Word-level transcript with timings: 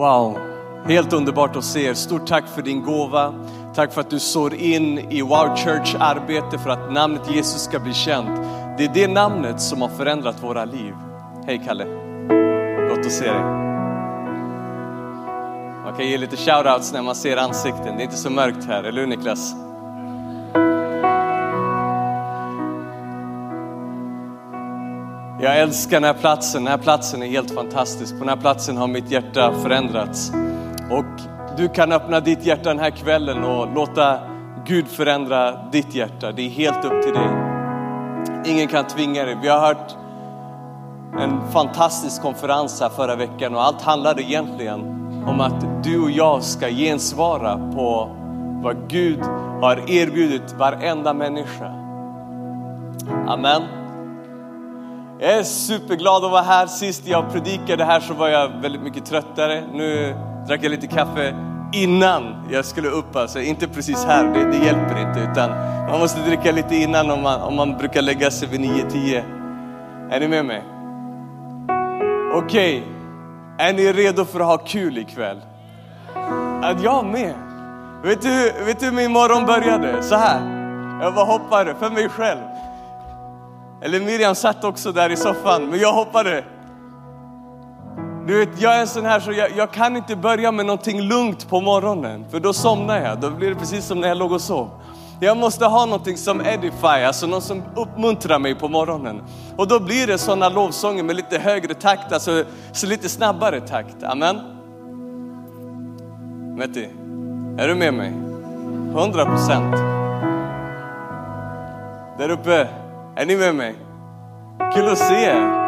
Wow, 0.00 0.38
helt 0.86 1.12
underbart 1.12 1.56
att 1.56 1.64
se 1.64 1.86
er. 1.86 1.94
Stort 1.94 2.26
tack 2.26 2.44
för 2.48 2.62
din 2.62 2.82
gåva. 2.82 3.34
Tack 3.74 3.92
för 3.92 4.00
att 4.00 4.10
du 4.10 4.18
sår 4.18 4.54
in 4.54 4.98
i 4.98 5.22
Wow 5.22 5.56
Church 5.56 5.96
arbete 5.98 6.58
för 6.58 6.70
att 6.70 6.92
namnet 6.92 7.30
Jesus 7.30 7.62
ska 7.62 7.78
bli 7.78 7.94
känt. 7.94 8.40
Det 8.78 8.84
är 8.84 8.94
det 8.94 9.08
namnet 9.08 9.60
som 9.60 9.82
har 9.82 9.88
förändrat 9.88 10.42
våra 10.42 10.64
liv. 10.64 10.94
Hej 11.46 11.62
Kalle, 11.66 11.84
gott 12.88 13.06
att 13.06 13.12
se 13.12 13.24
dig. 13.24 13.42
Man 15.84 15.94
kan 15.96 16.06
ge 16.06 16.18
lite 16.18 16.36
shoutouts 16.36 16.92
när 16.92 17.02
man 17.02 17.14
ser 17.14 17.36
ansikten. 17.36 17.96
Det 17.96 18.02
är 18.02 18.04
inte 18.04 18.16
så 18.16 18.30
mörkt 18.30 18.64
här, 18.64 18.84
eller 18.84 19.00
hur 19.00 19.08
Niklas? 19.08 19.54
Jag 25.42 25.58
älskar 25.58 26.00
den 26.00 26.04
här 26.04 26.20
platsen. 26.20 26.64
Den 26.64 26.70
här 26.70 26.78
platsen 26.78 27.22
är 27.22 27.26
helt 27.26 27.54
fantastisk. 27.54 28.12
På 28.12 28.18
den 28.18 28.28
här 28.28 28.36
platsen 28.36 28.76
har 28.76 28.88
mitt 28.88 29.10
hjärta 29.10 29.52
förändrats. 29.62 30.32
Och 30.90 31.20
du 31.56 31.68
kan 31.68 31.92
öppna 31.92 32.20
ditt 32.20 32.46
hjärta 32.46 32.68
den 32.68 32.78
här 32.78 32.90
kvällen 32.90 33.44
och 33.44 33.74
låta 33.74 34.18
Gud 34.66 34.88
förändra 34.88 35.70
ditt 35.72 35.94
hjärta. 35.94 36.32
Det 36.32 36.42
är 36.42 36.50
helt 36.50 36.84
upp 36.84 37.02
till 37.02 37.12
dig. 37.12 37.28
Ingen 38.46 38.68
kan 38.68 38.84
tvinga 38.86 39.24
dig. 39.24 39.38
Vi 39.42 39.48
har 39.48 39.60
hört 39.60 39.96
en 41.18 41.50
fantastisk 41.52 42.22
konferens 42.22 42.80
här 42.80 42.88
förra 42.88 43.16
veckan 43.16 43.54
och 43.54 43.62
allt 43.64 43.82
handlade 43.82 44.22
egentligen 44.22 44.80
om 45.26 45.40
att 45.40 45.84
du 45.84 46.02
och 46.02 46.10
jag 46.10 46.42
ska 46.42 46.68
gensvara 46.68 47.56
på 47.74 48.16
vad 48.62 48.88
Gud 48.88 49.22
har 49.60 49.90
erbjudit 49.90 50.52
varenda 50.58 51.14
människa. 51.14 51.72
Amen. 53.26 53.79
Jag 55.22 55.30
är 55.32 55.42
superglad 55.42 56.24
att 56.24 56.30
vara 56.30 56.42
här. 56.42 56.66
Sist 56.66 57.06
jag 57.06 57.32
predikade 57.32 57.84
här 57.84 58.00
så 58.00 58.14
var 58.14 58.28
jag 58.28 58.48
väldigt 58.48 58.82
mycket 58.82 59.06
tröttare. 59.06 59.64
Nu 59.72 60.14
drack 60.46 60.64
jag 60.64 60.70
lite 60.70 60.86
kaffe 60.86 61.34
innan 61.72 62.48
jag 62.50 62.64
skulle 62.64 62.88
upp, 62.88 63.16
alltså 63.16 63.40
inte 63.40 63.68
precis 63.68 64.04
här, 64.04 64.24
det, 64.24 64.50
det 64.50 64.64
hjälper 64.66 65.08
inte 65.08 65.30
utan 65.32 65.50
man 65.90 66.00
måste 66.00 66.20
dricka 66.20 66.52
lite 66.52 66.76
innan 66.76 67.10
om 67.10 67.22
man, 67.22 67.40
om 67.40 67.56
man 67.56 67.78
brukar 67.78 68.02
lägga 68.02 68.30
sig 68.30 68.48
vid 68.48 68.60
9-10. 68.60 69.22
Är 70.10 70.20
ni 70.20 70.28
med 70.28 70.44
mig? 70.44 70.62
Okej, 72.34 72.78
okay. 72.78 73.68
är 73.68 73.72
ni 73.72 73.92
redo 73.92 74.24
för 74.24 74.40
att 74.40 74.46
ha 74.46 74.58
kul 74.58 74.98
ikväll? 74.98 75.40
Att 76.62 76.82
jag 76.82 77.04
med. 77.04 77.34
Vet 78.04 78.22
du, 78.22 78.52
vet 78.64 78.80
du 78.80 78.86
hur 78.86 78.92
min 78.92 79.12
morgon 79.12 79.46
började? 79.46 80.02
Så 80.02 80.14
här. 80.14 80.40
Jag 81.02 81.14
bara 81.14 81.24
hoppade 81.24 81.74
för 81.74 81.90
mig 81.90 82.08
själv. 82.08 82.40
Eller 83.82 84.00
Miriam 84.00 84.34
satt 84.34 84.64
också 84.64 84.92
där 84.92 85.10
i 85.10 85.16
soffan, 85.16 85.66
men 85.70 85.78
jag 85.78 85.92
hoppade. 85.92 86.44
Du 88.26 88.38
vet, 88.38 88.60
jag 88.60 88.76
är 88.76 88.80
en 88.80 88.86
sån 88.86 89.04
här 89.04 89.20
så 89.20 89.32
jag, 89.32 89.50
jag, 89.56 89.72
kan 89.72 89.96
inte 89.96 90.16
börja 90.16 90.52
med 90.52 90.66
någonting 90.66 91.00
lugnt 91.00 91.48
på 91.48 91.60
morgonen, 91.60 92.26
för 92.30 92.40
då 92.40 92.52
somnar 92.52 93.00
jag. 93.00 93.20
Då 93.20 93.30
blir 93.30 93.48
det 93.48 93.54
precis 93.54 93.86
som 93.86 94.00
när 94.00 94.08
jag 94.08 94.16
låg 94.16 94.32
och 94.32 94.40
sov. 94.40 94.70
Jag 95.20 95.36
måste 95.36 95.66
ha 95.66 95.86
någonting 95.86 96.16
som 96.16 96.40
edify, 96.40 96.86
alltså 96.86 97.26
någon 97.26 97.42
som 97.42 97.62
uppmuntrar 97.76 98.38
mig 98.38 98.54
på 98.54 98.68
morgonen. 98.68 99.22
Och 99.56 99.68
då 99.68 99.80
blir 99.80 100.06
det 100.06 100.18
sådana 100.18 100.48
lovsånger 100.48 101.02
med 101.02 101.16
lite 101.16 101.38
högre 101.38 101.74
takt, 101.74 102.12
alltså 102.12 102.44
så 102.72 102.86
lite 102.86 103.08
snabbare 103.08 103.60
takt. 103.60 104.02
Amen. 104.02 104.40
Metti, 106.56 106.88
är 107.58 107.68
du 107.68 107.74
med 107.74 107.94
mig? 107.94 108.12
100 108.94 109.24
procent. 109.24 109.76
Där 112.18 112.30
uppe, 112.30 112.68
är 113.16 113.26
ni 113.26 113.36
med 113.36 113.54
mig? 113.54 113.74
Kul 114.74 114.88
att 114.88 114.98
se 114.98 115.24
er. 115.24 115.60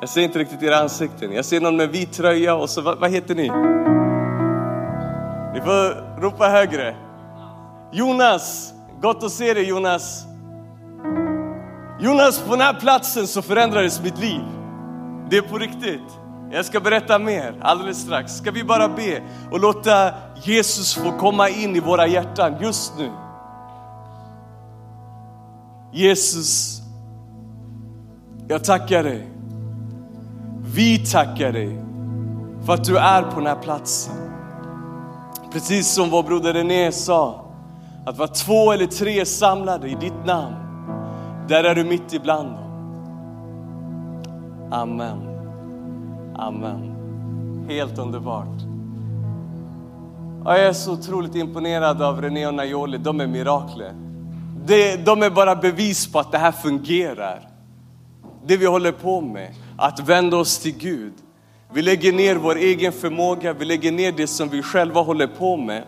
Jag 0.00 0.08
ser 0.08 0.20
inte 0.20 0.38
riktigt 0.38 0.62
era 0.62 0.76
ansikten. 0.76 1.32
Jag 1.32 1.44
ser 1.44 1.60
någon 1.60 1.76
med 1.76 1.88
vit 1.88 2.12
tröja 2.12 2.54
och 2.54 2.70
så, 2.70 2.80
vad, 2.80 2.98
vad 2.98 3.10
heter 3.10 3.34
ni? 3.34 3.48
Ni 5.54 5.60
får 5.60 6.20
ropa 6.20 6.48
högre. 6.48 6.96
Jonas, 7.92 8.74
gott 9.00 9.22
att 9.22 9.32
se 9.32 9.54
dig 9.54 9.68
Jonas. 9.68 10.24
Jonas, 12.00 12.40
på 12.40 12.50
den 12.50 12.60
här 12.60 12.80
platsen 12.80 13.26
så 13.26 13.42
förändrades 13.42 14.02
mitt 14.02 14.18
liv. 14.18 14.40
Det 15.30 15.36
är 15.36 15.42
på 15.42 15.58
riktigt. 15.58 16.18
Jag 16.50 16.64
ska 16.64 16.80
berätta 16.80 17.18
mer 17.18 17.54
alldeles 17.60 18.02
strax. 18.02 18.32
Ska 18.32 18.50
vi 18.50 18.64
bara 18.64 18.88
be 18.88 19.22
och 19.50 19.60
låta 19.60 20.14
Jesus 20.42 20.94
få 20.94 21.12
komma 21.12 21.48
in 21.48 21.76
i 21.76 21.80
våra 21.80 22.06
hjärtan 22.06 22.56
just 22.60 22.98
nu. 22.98 23.10
Jesus, 25.92 26.82
jag 28.48 28.64
tackar 28.64 29.02
dig. 29.02 29.28
Vi 30.74 30.98
tackar 30.98 31.52
dig 31.52 31.78
för 32.64 32.74
att 32.74 32.84
du 32.84 32.98
är 32.98 33.22
på 33.22 33.36
den 33.36 33.46
här 33.46 33.62
platsen. 33.62 34.14
Precis 35.52 35.88
som 35.94 36.10
vår 36.10 36.22
broder 36.22 36.52
René 36.52 36.92
sa, 36.92 37.44
att 38.06 38.18
var 38.18 38.26
två 38.26 38.72
eller 38.72 38.86
tre 38.86 39.24
samlade 39.24 39.88
i 39.88 39.94
ditt 39.94 40.26
namn, 40.26 40.54
där 41.48 41.64
är 41.64 41.74
du 41.74 41.84
mitt 41.84 42.12
ibland 42.12 42.48
dem. 42.48 42.68
Amen. 44.70 45.18
Amen. 46.36 46.94
Helt 47.68 47.98
underbart. 47.98 48.58
Jag 50.44 50.60
är 50.60 50.72
så 50.72 50.92
otroligt 50.92 51.34
imponerad 51.34 52.02
av 52.02 52.22
René 52.22 52.46
och 52.46 52.54
Najoli, 52.54 52.98
de 52.98 53.20
är 53.20 53.26
mirakler. 53.26 53.92
De 55.04 55.22
är 55.22 55.30
bara 55.30 55.56
bevis 55.56 56.12
på 56.12 56.18
att 56.18 56.32
det 56.32 56.38
här 56.38 56.52
fungerar. 56.52 57.48
Det 58.46 58.56
vi 58.56 58.66
håller 58.66 58.92
på 58.92 59.20
med, 59.20 59.54
att 59.76 60.00
vända 60.00 60.36
oss 60.36 60.58
till 60.58 60.78
Gud. 60.78 61.12
Vi 61.72 61.82
lägger 61.82 62.12
ner 62.12 62.36
vår 62.36 62.56
egen 62.56 62.92
förmåga, 62.92 63.52
vi 63.52 63.64
lägger 63.64 63.92
ner 63.92 64.12
det 64.12 64.26
som 64.26 64.48
vi 64.48 64.62
själva 64.62 65.00
håller 65.00 65.26
på 65.26 65.56
med 65.56 65.84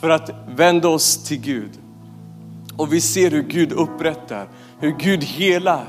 för 0.00 0.10
att 0.10 0.30
vända 0.48 0.88
oss 0.88 1.24
till 1.24 1.40
Gud. 1.40 1.70
Och 2.76 2.92
vi 2.92 3.00
ser 3.00 3.30
hur 3.30 3.42
Gud 3.42 3.72
upprättar, 3.72 4.48
hur 4.80 4.90
Gud 4.90 5.24
helar. 5.24 5.84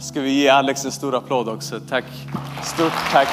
Ska 0.00 0.20
vi 0.20 0.30
ge 0.30 0.48
Alex 0.48 0.84
en 0.84 0.92
stor 0.92 1.14
applåd 1.14 1.48
också? 1.48 1.80
Tack. 1.88 2.04
Stort 2.62 2.92
tack. 3.12 3.28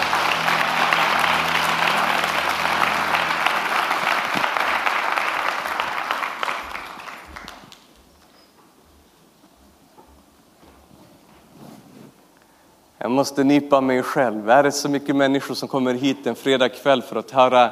Jag 13.11 13.16
måste 13.16 13.44
nypa 13.44 13.81
mig 13.81 14.03
själv. 14.03 14.49
Är 14.49 14.63
det 14.63 14.72
så 14.72 14.89
mycket 14.89 15.16
människor 15.16 15.55
som 15.55 15.67
kommer 15.67 15.94
hit 15.94 16.27
en 16.27 16.35
fredagkväll 16.35 17.01
för 17.01 17.16
att 17.16 17.31
höra 17.31 17.72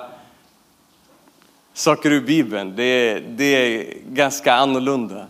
saker 1.74 2.12
ur 2.12 2.22
Bibeln? 2.22 2.74
Det 2.76 2.84
är, 2.84 3.20
det 3.20 3.44
är 3.46 3.94
ganska 4.10 4.54
annorlunda. 4.54 5.26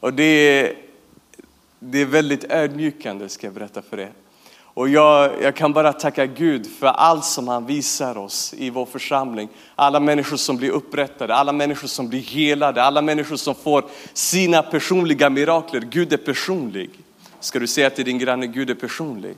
Och 0.00 0.12
det 0.12 0.22
är, 0.22 0.76
det 1.78 1.98
är 1.98 2.04
väldigt 2.04 2.44
ödmjukande 2.44 3.28
ska 3.28 3.46
jag 3.46 3.54
berätta 3.54 3.82
för 3.82 4.00
er. 4.00 4.12
Och 4.58 4.88
jag, 4.88 5.42
jag, 5.42 5.56
kan 5.56 5.72
bara 5.72 5.92
tacka 5.92 6.26
Gud 6.26 6.66
för 6.66 6.86
allt 6.86 7.24
som 7.24 7.48
han 7.48 7.66
visar 7.66 8.18
oss 8.18 8.54
i 8.58 8.70
vår 8.70 8.86
församling. 8.86 9.48
Alla 9.74 10.00
människor 10.00 10.36
som 10.36 10.56
blir 10.56 10.70
upprättade, 10.70 11.34
alla 11.34 11.52
människor 11.52 11.88
som 11.88 12.08
blir 12.08 12.20
helade, 12.20 12.82
alla 12.82 13.02
människor 13.02 13.36
som 13.36 13.54
får 13.54 13.84
sina 14.12 14.62
personliga 14.62 15.30
mirakler. 15.30 15.80
Gud 15.80 16.12
är 16.12 16.16
personlig. 16.16 16.90
Ska 17.40 17.58
du 17.58 17.66
säga 17.66 17.90
till 17.90 18.04
din 18.04 18.18
granne, 18.18 18.46
Gud 18.46 18.70
är 18.70 18.74
personlig. 18.74 19.36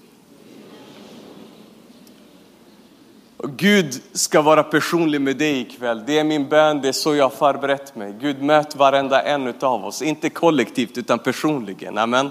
Och 3.36 3.50
Gud 3.50 4.02
ska 4.12 4.42
vara 4.42 4.62
personlig 4.62 5.20
med 5.20 5.36
dig 5.36 5.60
ikväll. 5.60 6.02
Det 6.06 6.18
är 6.18 6.24
min 6.24 6.48
bön, 6.48 6.80
det 6.80 6.88
är 6.88 6.92
så 6.92 7.14
jag 7.14 7.24
har 7.24 7.30
förberett 7.30 7.96
mig. 7.96 8.16
Gud 8.20 8.42
möt 8.42 8.76
varenda 8.76 9.22
en 9.22 9.54
av 9.60 9.84
oss, 9.84 10.02
inte 10.02 10.30
kollektivt 10.30 10.98
utan 10.98 11.18
personligen. 11.18 11.98
Amen. 11.98 12.30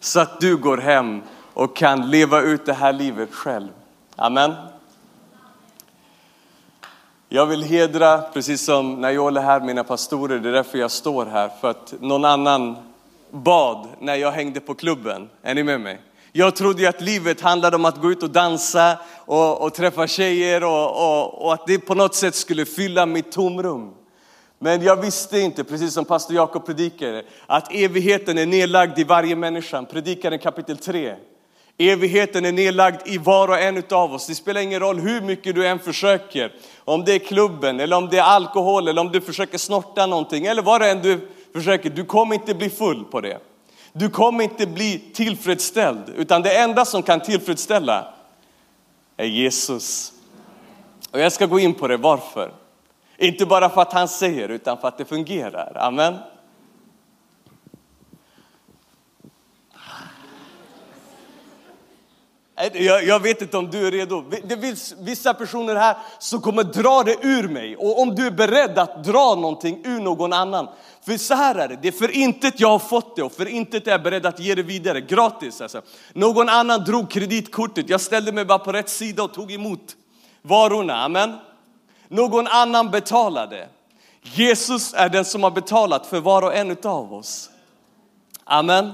Så 0.00 0.20
att 0.20 0.40
du 0.40 0.56
går 0.56 0.78
hem 0.78 1.22
och 1.52 1.76
kan 1.76 2.10
leva 2.10 2.40
ut 2.40 2.66
det 2.66 2.72
här 2.72 2.92
livet 2.92 3.34
själv. 3.34 3.68
Amen. 4.16 4.52
Jag 7.28 7.46
vill 7.46 7.62
hedra, 7.62 8.18
precis 8.18 8.64
som 8.64 9.00
när 9.00 9.10
jag 9.10 9.38
här, 9.38 9.60
mina 9.60 9.84
pastorer. 9.84 10.38
Det 10.38 10.48
är 10.48 10.52
därför 10.52 10.78
jag 10.78 10.90
står 10.90 11.26
här, 11.26 11.50
för 11.60 11.70
att 11.70 11.94
någon 12.00 12.24
annan 12.24 12.76
bad 13.30 13.88
när 14.00 14.14
jag 14.14 14.32
hängde 14.32 14.60
på 14.60 14.74
klubben. 14.74 15.28
Är 15.42 15.54
ni 15.54 15.62
med 15.62 15.80
mig? 15.80 16.00
Jag 16.32 16.56
trodde 16.56 16.88
att 16.88 17.00
livet 17.00 17.40
handlade 17.40 17.76
om 17.76 17.84
att 17.84 18.00
gå 18.00 18.10
ut 18.10 18.22
och 18.22 18.30
dansa 18.30 18.98
och, 19.24 19.62
och 19.62 19.74
träffa 19.74 20.06
tjejer 20.06 20.64
och, 20.64 20.90
och, 20.90 21.42
och, 21.44 21.54
att 21.54 21.66
det 21.66 21.78
på 21.78 21.94
något 21.94 22.14
sätt 22.14 22.34
skulle 22.34 22.64
fylla 22.64 23.06
mitt 23.06 23.32
tomrum. 23.32 23.94
Men 24.58 24.82
jag 24.82 24.96
visste 24.96 25.38
inte, 25.38 25.64
precis 25.64 25.94
som 25.94 26.04
pastor 26.04 26.36
Jakob 26.36 26.66
predikade, 26.66 27.22
att 27.46 27.74
evigheten 27.74 28.38
är 28.38 28.46
nedlagd 28.46 28.98
i 28.98 29.04
varje 29.04 29.36
människa. 29.36 29.82
Predikaren 29.82 30.38
kapitel 30.38 30.76
3. 30.76 31.16
Evigheten 31.78 32.44
är 32.44 32.52
nedlagd 32.52 33.00
i 33.04 33.18
var 33.18 33.48
och 33.48 33.58
en 33.58 33.82
av 33.90 34.14
oss. 34.14 34.26
Det 34.26 34.34
spelar 34.34 34.60
ingen 34.60 34.80
roll 34.80 34.98
hur 35.00 35.20
mycket 35.20 35.54
du 35.54 35.66
än 35.66 35.78
försöker. 35.78 36.52
Om 36.84 37.04
det 37.04 37.12
är 37.12 37.18
klubben, 37.18 37.80
eller 37.80 37.96
om 37.96 38.08
det 38.08 38.18
är 38.18 38.22
alkohol, 38.22 38.88
eller 38.88 39.00
om 39.00 39.12
du 39.12 39.20
försöker 39.20 39.58
snorta 39.58 40.06
någonting, 40.06 40.46
eller 40.46 40.62
vad 40.62 40.80
det 40.80 40.90
än 40.90 41.02
du 41.02 41.28
försöker, 41.56 41.90
du 41.90 42.04
kommer 42.04 42.34
inte 42.34 42.54
bli 42.54 42.70
full 42.70 43.04
på 43.04 43.20
det. 43.20 43.38
Du 43.92 44.10
kommer 44.10 44.44
inte 44.44 44.66
bli 44.66 44.98
tillfredsställd, 45.14 46.08
utan 46.16 46.42
det 46.42 46.58
enda 46.58 46.84
som 46.84 47.02
kan 47.02 47.20
tillfredsställa 47.20 48.14
är 49.16 49.26
Jesus. 49.26 50.12
Och 51.10 51.20
jag 51.20 51.32
ska 51.32 51.46
gå 51.46 51.58
in 51.58 51.74
på 51.74 51.88
det, 51.88 51.96
varför? 51.96 52.52
Inte 53.18 53.46
bara 53.46 53.68
för 53.68 53.82
att 53.82 53.92
han 53.92 54.08
säger, 54.08 54.48
utan 54.48 54.78
för 54.78 54.88
att 54.88 54.98
det 54.98 55.04
fungerar. 55.04 55.72
Amen. 55.76 56.14
Jag, 62.72 63.04
jag, 63.04 63.20
vet 63.20 63.42
inte 63.42 63.56
om 63.56 63.70
du 63.70 63.86
är 63.86 63.90
redo. 63.90 64.24
Det 64.44 64.60
finns 64.60 64.94
vissa 64.98 65.34
personer 65.34 65.74
här 65.74 65.96
som 66.18 66.40
kommer 66.40 66.62
dra 66.62 67.02
det 67.02 67.16
ur 67.22 67.48
mig. 67.48 67.76
Och 67.76 68.00
om 68.00 68.14
du 68.14 68.26
är 68.26 68.30
beredd 68.30 68.78
att 68.78 69.04
dra 69.04 69.34
någonting 69.34 69.82
ur 69.84 70.00
någon 70.00 70.32
annan. 70.32 70.68
För 71.06 71.16
så 71.16 71.34
här 71.34 71.54
är 71.54 71.68
det, 71.68 71.78
det 71.82 71.88
är 71.88 71.92
för 71.92 72.10
intet 72.10 72.60
jag 72.60 72.68
har 72.68 72.78
fått 72.78 73.16
det 73.16 73.22
och 73.22 73.32
för 73.32 73.46
intet 73.46 73.86
är 73.86 73.90
jag 73.90 74.02
beredd 74.02 74.26
att 74.26 74.40
ge 74.40 74.54
det 74.54 74.62
vidare. 74.62 75.00
Gratis 75.00 75.60
alltså. 75.60 75.82
Någon 76.12 76.48
annan 76.48 76.84
drog 76.84 77.10
kreditkortet, 77.10 77.88
jag 77.88 78.00
ställde 78.00 78.32
mig 78.32 78.44
bara 78.44 78.58
på 78.58 78.72
rätt 78.72 78.88
sida 78.88 79.22
och 79.22 79.34
tog 79.34 79.52
emot 79.52 79.96
varorna. 80.42 81.04
Amen. 81.04 81.36
Någon 82.08 82.46
annan 82.46 82.90
betalade. 82.90 83.68
Jesus 84.22 84.94
är 84.94 85.08
den 85.08 85.24
som 85.24 85.42
har 85.42 85.50
betalat 85.50 86.06
för 86.06 86.20
var 86.20 86.42
och 86.42 86.54
en 86.54 86.76
av 86.82 87.14
oss. 87.14 87.50
Amen. 88.44 88.92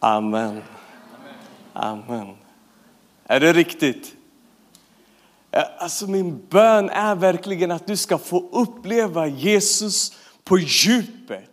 Amen. 0.00 0.62
Amen. 1.72 2.36
Är 3.24 3.40
det 3.40 3.52
riktigt? 3.52 4.17
Eh, 5.52 5.62
alltså 5.78 6.06
min 6.06 6.46
bön 6.46 6.90
är 6.90 7.14
verkligen 7.14 7.70
att 7.70 7.86
du 7.86 7.96
ska 7.96 8.18
få 8.18 8.48
uppleva 8.52 9.26
Jesus 9.26 10.12
på 10.44 10.58
djupet. 10.58 11.44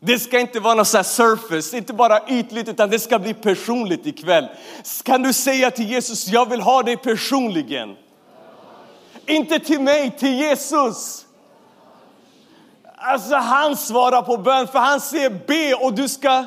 Det 0.00 0.18
ska 0.18 0.40
inte 0.40 0.60
vara 0.60 0.74
någon 0.74 0.86
så 0.86 1.04
surface, 1.04 1.76
inte 1.76 1.92
bara 1.92 2.28
ytligt, 2.28 2.68
utan 2.68 2.90
det 2.90 2.98
ska 2.98 3.18
bli 3.18 3.34
personligt 3.34 4.06
ikväll. 4.06 4.48
Kan 5.02 5.22
du 5.22 5.32
säga 5.32 5.70
till 5.70 5.90
Jesus, 5.90 6.28
jag 6.28 6.50
vill 6.50 6.60
ha 6.60 6.82
dig 6.82 6.96
personligen? 6.96 7.96
Inte 9.26 9.58
till 9.58 9.80
mig, 9.80 10.10
till 10.18 10.34
Jesus. 10.34 11.26
Alltså 12.96 13.34
han 13.34 13.76
svarar 13.76 14.22
på 14.22 14.36
bön, 14.36 14.68
för 14.68 14.78
han 14.78 15.00
säger 15.00 15.30
be 15.30 15.74
och 15.74 15.94
du 15.94 16.08
ska 16.08 16.44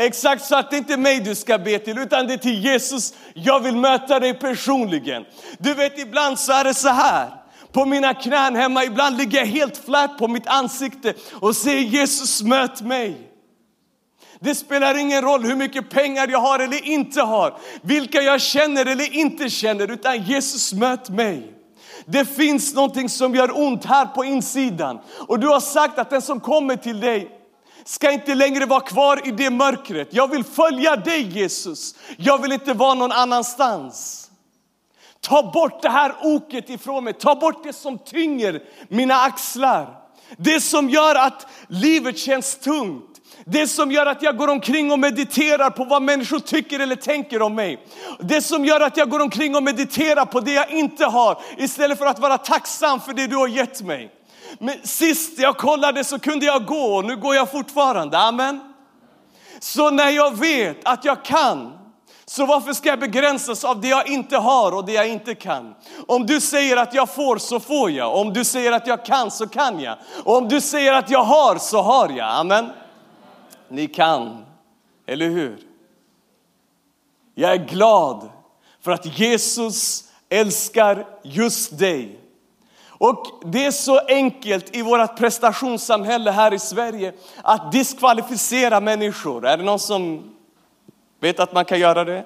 Exakt 0.00 0.44
så 0.44 0.56
att 0.56 0.70
det 0.70 0.76
inte 0.76 0.92
är 0.92 0.98
mig 0.98 1.20
du 1.20 1.34
ska 1.34 1.58
be 1.58 1.78
till, 1.78 1.98
utan 1.98 2.26
det 2.26 2.32
är 2.32 2.38
till 2.38 2.64
Jesus. 2.64 3.14
Jag 3.34 3.60
vill 3.60 3.76
möta 3.76 4.20
dig 4.20 4.34
personligen. 4.34 5.24
Du 5.58 5.74
vet, 5.74 5.98
ibland 5.98 6.38
så 6.38 6.52
är 6.52 6.64
det 6.64 6.74
så 6.74 6.88
här. 6.88 7.28
På 7.72 7.84
mina 7.84 8.14
knän 8.14 8.56
hemma, 8.56 8.84
ibland 8.84 9.18
ligger 9.18 9.38
jag 9.38 9.46
helt 9.46 9.76
flat 9.76 10.18
på 10.18 10.28
mitt 10.28 10.46
ansikte 10.46 11.14
och 11.32 11.56
säger 11.56 11.80
Jesus 11.80 12.42
möt 12.42 12.80
mig. 12.80 13.30
Det 14.40 14.54
spelar 14.54 14.98
ingen 14.98 15.22
roll 15.22 15.42
hur 15.42 15.56
mycket 15.56 15.90
pengar 15.90 16.28
jag 16.28 16.40
har 16.40 16.58
eller 16.58 16.88
inte 16.88 17.20
har, 17.22 17.58
vilka 17.82 18.20
jag 18.22 18.40
känner 18.40 18.86
eller 18.86 19.14
inte 19.14 19.50
känner, 19.50 19.90
utan 19.90 20.22
Jesus 20.22 20.72
möt 20.72 21.08
mig. 21.08 21.52
Det 22.06 22.24
finns 22.24 22.74
någonting 22.74 23.08
som 23.08 23.34
gör 23.34 23.58
ont 23.58 23.84
här 23.84 24.06
på 24.06 24.24
insidan 24.24 24.98
och 25.28 25.38
du 25.40 25.48
har 25.48 25.60
sagt 25.60 25.98
att 25.98 26.10
den 26.10 26.22
som 26.22 26.40
kommer 26.40 26.76
till 26.76 27.00
dig 27.00 27.39
ska 27.84 28.10
inte 28.10 28.34
längre 28.34 28.66
vara 28.66 28.80
kvar 28.80 29.28
i 29.28 29.30
det 29.30 29.50
mörkret. 29.50 30.08
Jag 30.10 30.28
vill 30.28 30.44
följa 30.44 30.96
dig 30.96 31.22
Jesus. 31.22 31.94
Jag 32.16 32.42
vill 32.42 32.52
inte 32.52 32.72
vara 32.72 32.94
någon 32.94 33.12
annanstans. 33.12 34.26
Ta 35.20 35.50
bort 35.50 35.82
det 35.82 35.90
här 35.90 36.14
oket 36.22 36.70
ifrån 36.70 37.04
mig. 37.04 37.12
Ta 37.12 37.34
bort 37.34 37.64
det 37.64 37.72
som 37.72 37.98
tynger 37.98 38.62
mina 38.88 39.14
axlar. 39.14 39.96
Det 40.36 40.60
som 40.60 40.90
gör 40.90 41.14
att 41.14 41.46
livet 41.68 42.18
känns 42.18 42.58
tungt. 42.58 43.06
Det 43.44 43.66
som 43.66 43.92
gör 43.92 44.06
att 44.06 44.22
jag 44.22 44.36
går 44.36 44.48
omkring 44.48 44.92
och 44.92 44.98
mediterar 44.98 45.70
på 45.70 45.84
vad 45.84 46.02
människor 46.02 46.38
tycker 46.38 46.80
eller 46.80 46.96
tänker 46.96 47.42
om 47.42 47.54
mig. 47.54 47.86
Det 48.20 48.42
som 48.42 48.64
gör 48.64 48.80
att 48.80 48.96
jag 48.96 49.10
går 49.10 49.20
omkring 49.20 49.56
och 49.56 49.62
mediterar 49.62 50.24
på 50.24 50.40
det 50.40 50.52
jag 50.52 50.70
inte 50.70 51.04
har 51.04 51.42
istället 51.58 51.98
för 51.98 52.06
att 52.06 52.18
vara 52.18 52.38
tacksam 52.38 53.00
för 53.00 53.12
det 53.12 53.26
du 53.26 53.36
har 53.36 53.48
gett 53.48 53.82
mig. 53.82 54.10
Men 54.58 54.74
sist 54.82 55.38
jag 55.38 55.56
kollade 55.56 56.04
så 56.04 56.18
kunde 56.18 56.46
jag 56.46 56.66
gå 56.66 56.96
och 56.96 57.04
nu 57.04 57.16
går 57.16 57.34
jag 57.34 57.50
fortfarande. 57.50 58.18
Amen. 58.18 58.60
Så 59.60 59.90
när 59.90 60.10
jag 60.10 60.38
vet 60.38 60.78
att 60.84 61.04
jag 61.04 61.24
kan, 61.24 61.72
så 62.26 62.46
varför 62.46 62.72
ska 62.72 62.88
jag 62.88 63.00
begränsas 63.00 63.64
av 63.64 63.80
det 63.80 63.88
jag 63.88 64.08
inte 64.08 64.36
har 64.36 64.72
och 64.72 64.84
det 64.84 64.92
jag 64.92 65.08
inte 65.08 65.34
kan? 65.34 65.74
Om 66.06 66.26
du 66.26 66.40
säger 66.40 66.76
att 66.76 66.94
jag 66.94 67.14
får 67.14 67.36
så 67.38 67.60
får 67.60 67.90
jag. 67.90 68.16
Om 68.16 68.32
du 68.32 68.44
säger 68.44 68.72
att 68.72 68.86
jag 68.86 69.04
kan 69.04 69.30
så 69.30 69.48
kan 69.48 69.80
jag. 69.80 69.98
Och 70.24 70.36
om 70.36 70.48
du 70.48 70.60
säger 70.60 70.92
att 70.92 71.10
jag 71.10 71.24
har 71.24 71.58
så 71.58 71.82
har 71.82 72.08
jag. 72.08 72.28
Amen. 72.28 72.70
Ni 73.68 73.86
kan, 73.86 74.44
eller 75.06 75.28
hur? 75.28 75.58
Jag 77.34 77.52
är 77.52 77.66
glad 77.66 78.30
för 78.80 78.90
att 78.90 79.18
Jesus 79.18 80.04
älskar 80.28 81.06
just 81.22 81.78
dig. 81.78 82.19
Och 83.00 83.26
det 83.44 83.64
är 83.64 83.70
så 83.70 83.98
enkelt 83.98 84.76
i 84.76 84.82
vårt 84.82 85.16
prestationssamhälle 85.16 86.30
här 86.30 86.54
i 86.54 86.58
Sverige 86.58 87.12
att 87.42 87.72
diskvalificera 87.72 88.80
människor. 88.80 89.46
Är 89.46 89.56
det 89.56 89.64
någon 89.64 89.78
som 89.78 90.22
vet 91.20 91.40
att 91.40 91.52
man 91.52 91.64
kan 91.64 91.78
göra 91.80 92.04
det? 92.04 92.24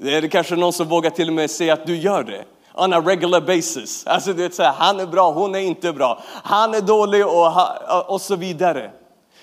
Är 0.00 0.22
det 0.22 0.28
kanske 0.28 0.56
någon 0.56 0.72
som 0.72 0.88
vågar 0.88 1.10
till 1.10 1.28
och 1.28 1.34
med 1.34 1.50
säga 1.50 1.72
att 1.72 1.86
du 1.86 1.96
gör 1.96 2.22
det? 2.22 2.44
On 2.74 2.92
a 2.92 3.00
regular 3.00 3.40
basis. 3.40 4.06
Alltså 4.06 4.32
du 4.32 4.42
vet, 4.42 4.54
så 4.54 4.62
här, 4.62 4.72
han 4.72 5.00
är 5.00 5.06
bra, 5.06 5.32
hon 5.32 5.54
är 5.54 5.58
inte 5.58 5.92
bra. 5.92 6.22
Han 6.26 6.74
är 6.74 6.80
dålig 6.80 7.26
och, 7.26 8.10
och 8.10 8.20
så 8.20 8.36
vidare. 8.36 8.90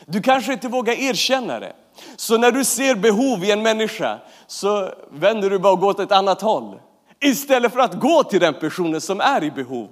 Du 0.05 0.21
kanske 0.21 0.53
inte 0.53 0.67
vågar 0.67 0.93
erkänna 0.93 1.59
det. 1.59 1.73
Så 2.15 2.37
när 2.37 2.51
du 2.51 2.65
ser 2.65 2.95
behov 2.95 3.43
i 3.43 3.51
en 3.51 3.61
människa 3.61 4.19
så 4.47 4.89
vänder 5.11 5.49
du 5.49 5.59
bara 5.59 5.73
och 5.73 5.79
går 5.79 5.89
åt 5.89 5.99
ett 5.99 6.11
annat 6.11 6.41
håll. 6.41 6.79
Istället 7.19 7.73
för 7.73 7.79
att 7.79 7.99
gå 7.99 8.23
till 8.23 8.39
den 8.39 8.53
personen 8.53 9.01
som 9.01 9.21
är 9.21 9.43
i 9.43 9.51
behov. 9.51 9.87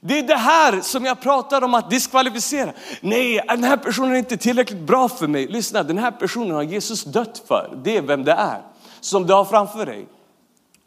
Det 0.00 0.18
är 0.18 0.22
det 0.22 0.36
här 0.36 0.80
som 0.80 1.04
jag 1.04 1.20
pratar 1.20 1.64
om 1.64 1.74
att 1.74 1.90
diskvalificera. 1.90 2.72
Nej, 3.00 3.40
den 3.48 3.64
här 3.64 3.76
personen 3.76 4.12
är 4.12 4.18
inte 4.18 4.36
tillräckligt 4.36 4.80
bra 4.80 5.08
för 5.08 5.26
mig. 5.26 5.46
Lyssna, 5.46 5.82
den 5.82 5.98
här 5.98 6.10
personen 6.10 6.50
har 6.50 6.62
Jesus 6.62 7.04
dött 7.04 7.42
för. 7.48 7.80
Det 7.84 7.96
är 7.96 8.02
vem 8.02 8.24
det 8.24 8.32
är 8.32 8.62
som 9.00 9.26
du 9.26 9.32
har 9.32 9.44
framför 9.44 9.86
dig. 9.86 10.08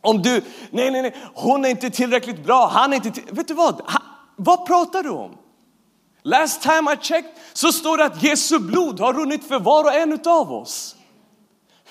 Om 0.01 0.21
du, 0.21 0.43
nej, 0.71 0.91
nej, 0.91 1.01
nej, 1.01 1.15
hon 1.33 1.65
är 1.65 1.69
inte 1.69 1.89
tillräckligt 1.89 2.45
bra, 2.45 2.67
han 2.73 2.93
är 2.93 2.95
inte 2.95 3.11
till, 3.11 3.23
Vet 3.31 3.47
du 3.47 3.53
vad? 3.53 3.73
Ha, 3.73 4.01
vad 4.35 4.65
pratar 4.65 5.03
du 5.03 5.09
om? 5.09 5.37
Last 6.23 6.61
time 6.61 6.93
I 6.93 6.97
checked 7.01 7.31
så 7.53 7.71
står 7.71 7.97
det 7.97 8.05
att 8.05 8.23
Jesu 8.23 8.59
blod 8.59 8.99
har 8.99 9.13
runnit 9.13 9.47
för 9.47 9.59
var 9.59 9.83
och 9.83 9.93
en 9.93 10.19
av 10.25 10.53
oss. 10.53 10.95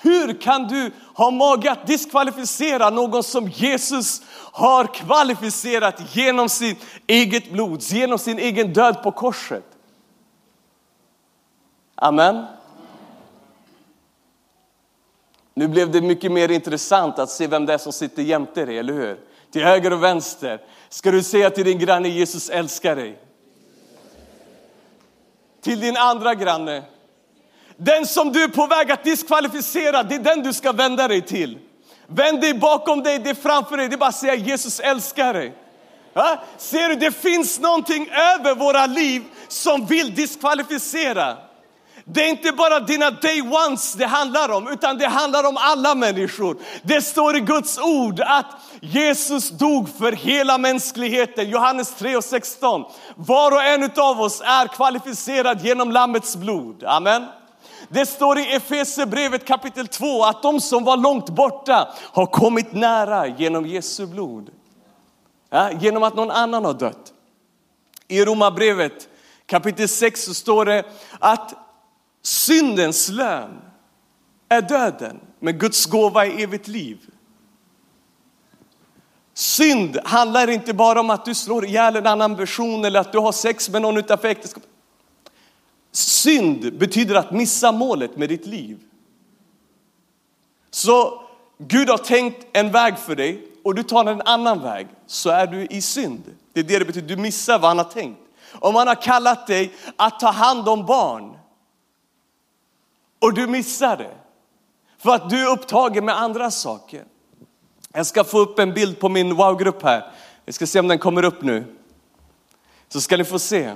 Hur 0.01 0.41
kan 0.41 0.67
du 0.67 0.91
ha 1.13 1.31
mage 1.31 1.71
att 1.71 1.87
diskvalificera 1.87 2.89
någon 2.89 3.23
som 3.23 3.47
Jesus 3.47 4.21
har 4.51 4.85
kvalificerat 4.85 6.15
genom 6.15 6.49
sitt 6.49 6.85
eget 7.07 7.51
blod, 7.51 7.81
genom 7.81 8.19
sin 8.19 8.39
egen 8.39 8.73
död 8.73 9.03
på 9.03 9.11
korset? 9.11 9.63
Amen. 11.95 12.45
Nu 15.53 15.67
blev 15.67 15.91
det 15.91 16.01
mycket 16.01 16.31
mer 16.31 16.51
intressant 16.51 17.19
att 17.19 17.29
se 17.29 17.47
vem 17.47 17.65
det 17.65 17.73
är 17.73 17.77
som 17.77 17.93
sitter 17.93 18.23
jämte 18.23 18.65
dig, 18.65 18.77
eller 18.77 18.93
hur? 18.93 19.19
Till 19.51 19.63
höger 19.63 19.93
och 19.93 20.03
vänster. 20.03 20.61
Ska 20.89 21.11
du 21.11 21.23
säga 21.23 21.49
till 21.49 21.65
din 21.65 21.79
granne 21.79 22.09
Jesus 22.09 22.49
älskar 22.49 22.95
dig? 22.95 23.19
Till 25.61 25.79
din 25.79 25.97
andra 25.97 26.35
granne, 26.35 26.83
den 27.83 28.05
som 28.05 28.31
du 28.31 28.43
är 28.43 28.47
på 28.47 28.67
väg 28.67 28.91
att 28.91 29.03
diskvalificera, 29.03 30.03
det 30.03 30.15
är 30.15 30.19
den 30.19 30.43
du 30.43 30.53
ska 30.53 30.71
vända 30.71 31.07
dig 31.07 31.21
till. 31.21 31.57
Vänd 32.07 32.41
dig 32.41 32.53
bakom 32.53 33.03
dig, 33.03 33.19
det 33.19 33.29
är 33.29 33.33
framför 33.33 33.77
dig. 33.77 33.87
Det 33.87 33.95
är 33.95 33.97
bara 33.97 34.09
att 34.09 34.15
säga 34.15 34.35
Jesus 34.35 34.79
älskar 34.79 35.33
dig. 35.33 35.53
Ja? 36.13 36.43
Ser 36.57 36.89
du, 36.89 36.95
det 36.95 37.11
finns 37.11 37.59
någonting 37.59 38.09
över 38.11 38.55
våra 38.55 38.85
liv 38.85 39.23
som 39.47 39.85
vill 39.85 40.15
diskvalificera. 40.15 41.37
Det 42.05 42.23
är 42.23 42.29
inte 42.29 42.51
bara 42.51 42.79
dina 42.79 43.11
day 43.11 43.41
ones 43.41 43.93
det 43.93 44.05
handlar 44.05 44.51
om, 44.51 44.67
utan 44.67 44.97
det 44.97 45.07
handlar 45.07 45.47
om 45.47 45.57
alla 45.57 45.95
människor. 45.95 46.57
Det 46.83 47.01
står 47.01 47.35
i 47.35 47.39
Guds 47.39 47.79
ord 47.79 48.19
att 48.19 48.45
Jesus 48.81 49.49
dog 49.49 49.89
för 49.97 50.11
hela 50.11 50.57
mänskligheten. 50.57 51.49
Johannes 51.49 51.95
3 51.95 52.15
och 52.15 52.23
16. 52.23 52.83
Var 53.15 53.51
och 53.51 53.63
en 53.63 53.91
av 53.97 54.21
oss 54.21 54.41
är 54.41 54.67
kvalificerad 54.67 55.61
genom 55.65 55.91
Lammets 55.91 56.35
blod. 56.35 56.83
Amen. 56.83 57.25
Det 57.93 58.05
står 58.05 58.39
i 58.39 58.55
Efesierbrevet 58.55 59.45
kapitel 59.45 59.87
2 59.87 60.23
att 60.23 60.41
de 60.41 60.61
som 60.61 60.83
var 60.83 60.97
långt 60.97 61.29
borta 61.29 61.93
har 61.97 62.25
kommit 62.25 62.73
nära 62.73 63.27
genom 63.27 63.65
Jesu 63.65 64.05
blod. 64.05 64.49
Ja, 65.49 65.71
genom 65.71 66.03
att 66.03 66.15
någon 66.15 66.31
annan 66.31 66.65
har 66.65 66.73
dött. 66.73 67.13
I 68.07 68.25
Romarbrevet 68.25 69.09
kapitel 69.45 69.87
6 69.87 70.23
så 70.23 70.33
står 70.33 70.65
det 70.65 70.83
att 71.19 71.53
syndens 72.21 73.09
lön 73.09 73.61
är 74.49 74.61
döden, 74.61 75.19
men 75.39 75.57
Guds 75.57 75.85
gåva 75.85 76.25
är 76.25 76.43
evigt 76.43 76.67
liv. 76.67 76.97
Synd 79.33 79.99
handlar 80.03 80.49
inte 80.49 80.73
bara 80.73 80.99
om 80.99 81.09
att 81.09 81.25
du 81.25 81.35
slår 81.35 81.65
ihjäl 81.65 81.95
en 81.95 82.07
annan 82.07 82.35
person 82.35 82.85
eller 82.85 82.99
att 82.99 83.11
du 83.11 83.19
har 83.19 83.31
sex 83.31 83.69
med 83.69 83.81
någon 83.81 83.97
utanför 83.97 84.27
äktenskapet 84.27 84.70
synd 85.91 86.77
betyder 86.77 87.15
att 87.15 87.31
missa 87.31 87.71
målet 87.71 88.17
med 88.17 88.29
ditt 88.29 88.45
liv. 88.45 88.79
Så 90.71 91.23
Gud 91.57 91.89
har 91.89 91.97
tänkt 91.97 92.47
en 92.53 92.71
väg 92.71 92.97
för 92.97 93.15
dig 93.15 93.47
och 93.63 93.75
du 93.75 93.83
tar 93.83 94.05
en 94.05 94.21
annan 94.21 94.61
väg 94.61 94.87
så 95.07 95.29
är 95.29 95.47
du 95.47 95.65
i 95.65 95.81
synd. 95.81 96.23
Det 96.53 96.59
är 96.59 96.63
det 96.63 96.79
det 96.79 96.85
betyder, 96.85 97.07
du 97.07 97.21
missar 97.21 97.59
vad 97.59 97.69
han 97.69 97.77
har 97.77 97.85
tänkt. 97.85 98.21
Om 98.53 98.75
han 98.75 98.87
har 98.87 99.01
kallat 99.01 99.47
dig 99.47 99.73
att 99.95 100.19
ta 100.19 100.31
hand 100.31 100.69
om 100.69 100.85
barn 100.85 101.37
och 103.19 103.33
du 103.33 103.47
missar 103.47 103.97
det 103.97 104.17
för 104.97 105.15
att 105.15 105.29
du 105.29 105.41
är 105.41 105.51
upptagen 105.51 106.05
med 106.05 106.17
andra 106.17 106.51
saker. 106.51 107.03
Jag 107.93 108.05
ska 108.05 108.23
få 108.23 108.39
upp 108.39 108.59
en 108.59 108.73
bild 108.73 108.99
på 108.99 109.09
min 109.09 109.35
wow-grupp 109.35 109.83
här. 109.83 110.11
Vi 110.45 110.53
ska 110.53 110.67
se 110.67 110.79
om 110.79 110.87
den 110.87 110.99
kommer 110.99 111.23
upp 111.23 111.41
nu. 111.41 111.75
Så 112.89 113.01
ska 113.01 113.17
ni 113.17 113.23
få 113.23 113.39
se. 113.39 113.73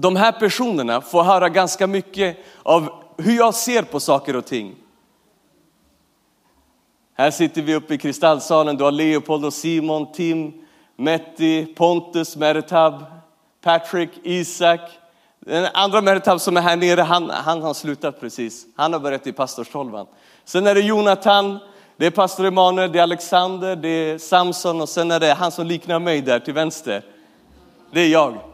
De 0.00 0.16
här 0.16 0.32
personerna 0.32 1.00
får 1.00 1.22
höra 1.22 1.48
ganska 1.48 1.86
mycket 1.86 2.36
av 2.62 2.88
hur 3.16 3.36
jag 3.36 3.54
ser 3.54 3.82
på 3.82 4.00
saker 4.00 4.36
och 4.36 4.44
ting. 4.44 4.76
Här 7.14 7.30
sitter 7.30 7.62
vi 7.62 7.74
uppe 7.74 7.94
i 7.94 7.98
kristallsalen. 7.98 8.76
Du 8.76 8.84
har 8.84 8.90
Leopold 8.90 9.44
och 9.44 9.52
Simon, 9.52 10.12
Tim, 10.12 10.52
Metti, 10.96 11.74
Pontus, 11.76 12.36
Meritab, 12.36 13.04
Patrick, 13.62 14.10
Isak. 14.22 14.80
Den 15.40 15.68
andra 15.74 16.00
Meritab 16.00 16.40
som 16.40 16.56
är 16.56 16.60
här 16.60 16.76
nere, 16.76 17.00
han, 17.00 17.30
han 17.30 17.62
har 17.62 17.74
slutat 17.74 18.20
precis. 18.20 18.66
Han 18.76 18.92
har 18.92 19.00
börjat 19.00 19.26
i 19.26 19.32
pastorstolvan. 19.32 20.06
Sen 20.44 20.66
är 20.66 20.74
det 20.74 20.80
Jonathan, 20.80 21.58
det 21.96 22.06
är 22.06 22.10
pastor 22.10 22.46
Emanuel, 22.46 22.92
det 22.92 22.98
är 22.98 23.02
Alexander, 23.02 23.76
det 23.76 23.88
är 23.88 24.18
Samson 24.18 24.80
och 24.80 24.88
sen 24.88 25.10
är 25.10 25.20
det 25.20 25.32
han 25.32 25.50
som 25.50 25.66
liknar 25.66 25.98
mig 25.98 26.20
där 26.20 26.40
till 26.40 26.54
vänster. 26.54 27.02
Det 27.92 28.00
är 28.00 28.08
jag. 28.08 28.47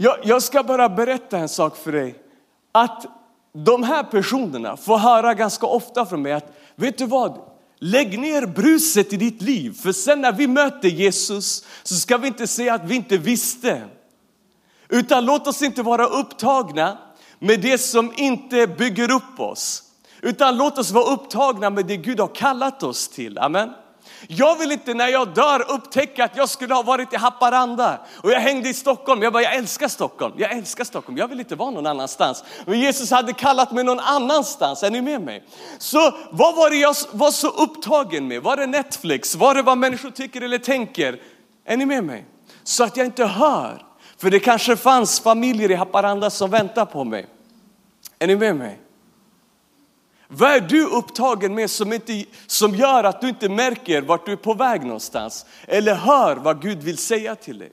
Jag, 0.00 0.16
jag 0.22 0.42
ska 0.42 0.62
bara 0.62 0.88
berätta 0.88 1.38
en 1.38 1.48
sak 1.48 1.76
för 1.76 1.92
dig. 1.92 2.14
Att 2.72 3.06
de 3.52 3.82
här 3.82 4.02
personerna 4.02 4.76
får 4.76 4.98
höra 4.98 5.34
ganska 5.34 5.66
ofta 5.66 6.06
från 6.06 6.22
mig 6.22 6.32
att, 6.32 6.56
vet 6.74 6.98
du 6.98 7.06
vad? 7.06 7.38
Lägg 7.78 8.18
ner 8.18 8.46
bruset 8.46 9.12
i 9.12 9.16
ditt 9.16 9.42
liv, 9.42 9.72
för 9.82 9.92
sen 9.92 10.20
när 10.20 10.32
vi 10.32 10.46
möter 10.46 10.88
Jesus 10.88 11.64
så 11.82 11.94
ska 11.94 12.16
vi 12.16 12.26
inte 12.28 12.46
säga 12.46 12.74
att 12.74 12.84
vi 12.84 12.94
inte 12.94 13.16
visste. 13.16 13.82
Utan 14.88 15.24
låt 15.24 15.46
oss 15.46 15.62
inte 15.62 15.82
vara 15.82 16.06
upptagna 16.06 16.98
med 17.38 17.60
det 17.60 17.78
som 17.78 18.12
inte 18.16 18.66
bygger 18.66 19.10
upp 19.10 19.40
oss. 19.40 19.82
Utan 20.22 20.56
låt 20.56 20.78
oss 20.78 20.90
vara 20.90 21.12
upptagna 21.12 21.70
med 21.70 21.86
det 21.86 21.96
Gud 21.96 22.20
har 22.20 22.34
kallat 22.34 22.82
oss 22.82 23.08
till. 23.08 23.38
Amen. 23.38 23.70
Jag 24.26 24.58
vill 24.58 24.72
inte 24.72 24.94
när 24.94 25.08
jag 25.08 25.34
dör 25.34 25.70
upptäcka 25.70 26.24
att 26.24 26.36
jag 26.36 26.48
skulle 26.48 26.74
ha 26.74 26.82
varit 26.82 27.12
i 27.12 27.16
Haparanda 27.16 27.98
och 28.22 28.30
jag 28.30 28.40
hängde 28.40 28.68
i 28.68 28.74
Stockholm. 28.74 29.22
Jag 29.22 29.32
bara, 29.32 29.42
jag 29.42 29.54
älskar 29.54 29.88
Stockholm, 29.88 30.34
jag 30.36 30.52
älskar 30.52 30.84
Stockholm, 30.84 31.18
jag 31.18 31.28
vill 31.28 31.40
inte 31.40 31.54
vara 31.54 31.70
någon 31.70 31.86
annanstans. 31.86 32.44
Men 32.66 32.80
Jesus 32.80 33.10
hade 33.10 33.32
kallat 33.32 33.72
mig 33.72 33.84
någon 33.84 34.00
annanstans, 34.00 34.82
är 34.82 34.90
ni 34.90 35.00
med 35.02 35.22
mig? 35.22 35.44
Så 35.78 36.14
vad 36.30 36.56
var 36.56 36.70
det 36.70 36.76
jag 36.76 36.94
var 37.12 37.30
så 37.30 37.48
upptagen 37.48 38.28
med? 38.28 38.42
Var 38.42 38.56
det 38.56 38.66
Netflix? 38.66 39.34
Var 39.34 39.54
det 39.54 39.62
vad 39.62 39.78
människor 39.78 40.10
tycker 40.10 40.40
eller 40.40 40.58
tänker? 40.58 41.20
Är 41.64 41.76
ni 41.76 41.86
med 41.86 42.04
mig? 42.04 42.24
Så 42.64 42.84
att 42.84 42.96
jag 42.96 43.06
inte 43.06 43.24
hör. 43.24 43.84
För 44.18 44.30
det 44.30 44.40
kanske 44.40 44.76
fanns 44.76 45.20
familjer 45.20 45.70
i 45.70 45.74
Haparanda 45.74 46.30
som 46.30 46.50
väntar 46.50 46.84
på 46.84 47.04
mig. 47.04 47.26
Är 48.18 48.26
ni 48.26 48.36
med 48.36 48.56
mig? 48.56 48.78
Vad 50.28 50.50
är 50.50 50.60
du 50.60 50.86
upptagen 50.86 51.54
med 51.54 51.70
som, 51.70 51.92
inte, 51.92 52.24
som 52.46 52.74
gör 52.74 53.04
att 53.04 53.20
du 53.20 53.28
inte 53.28 53.48
märker 53.48 54.02
vart 54.02 54.26
du 54.26 54.32
är 54.32 54.36
på 54.36 54.54
väg 54.54 54.82
någonstans? 54.82 55.46
Eller 55.66 55.94
hör 55.94 56.36
vad 56.36 56.62
Gud 56.62 56.82
vill 56.82 56.98
säga 56.98 57.36
till 57.36 57.58
dig? 57.58 57.72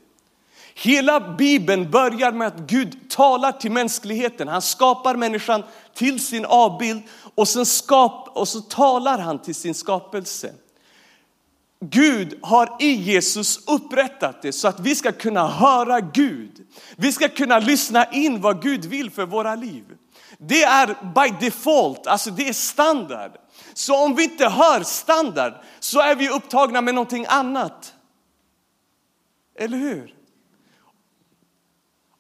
Hela 0.75 1.19
Bibeln 1.19 1.91
börjar 1.91 2.31
med 2.31 2.47
att 2.47 2.57
Gud 2.57 3.09
talar 3.09 3.51
till 3.51 3.71
mänskligheten. 3.71 4.47
Han 4.47 4.62
skapar 4.62 5.15
människan 5.15 5.63
till 5.93 6.25
sin 6.25 6.45
avbild 6.45 7.01
och, 7.35 7.47
sen 7.47 7.65
skap, 7.65 8.29
och 8.33 8.47
så 8.47 8.62
talar 8.62 9.19
han 9.19 9.39
till 9.39 9.55
sin 9.55 9.74
skapelse. 9.74 10.53
Gud 11.79 12.39
har 12.41 12.75
i 12.79 12.91
Jesus 12.91 13.67
upprättat 13.67 14.41
det 14.41 14.51
så 14.51 14.67
att 14.67 14.79
vi 14.79 14.95
ska 14.95 15.12
kunna 15.12 15.47
höra 15.47 16.00
Gud. 16.00 16.67
Vi 16.95 17.12
ska 17.12 17.29
kunna 17.29 17.59
lyssna 17.59 18.05
in 18.05 18.41
vad 18.41 18.62
Gud 18.62 18.85
vill 18.85 19.12
för 19.12 19.25
våra 19.25 19.55
liv. 19.55 19.83
Det 20.38 20.63
är 20.63 20.88
by 21.15 21.46
default, 21.46 22.08
alltså 22.08 22.32
det 22.32 22.50
är 22.50 22.54
standard. 22.54 23.32
Så 23.74 24.06
om 24.06 24.15
vi 24.15 24.24
inte 24.24 24.50
hör 24.50 24.84
standard 24.84 25.54
så 25.80 26.00
är 26.00 26.15
vi 26.15 26.30
upptagna 26.30 26.82
med 26.82 26.96
någonting 26.96 27.25
annat. 27.30 27.94
Eller 29.56 29.77
hur? 29.77 30.15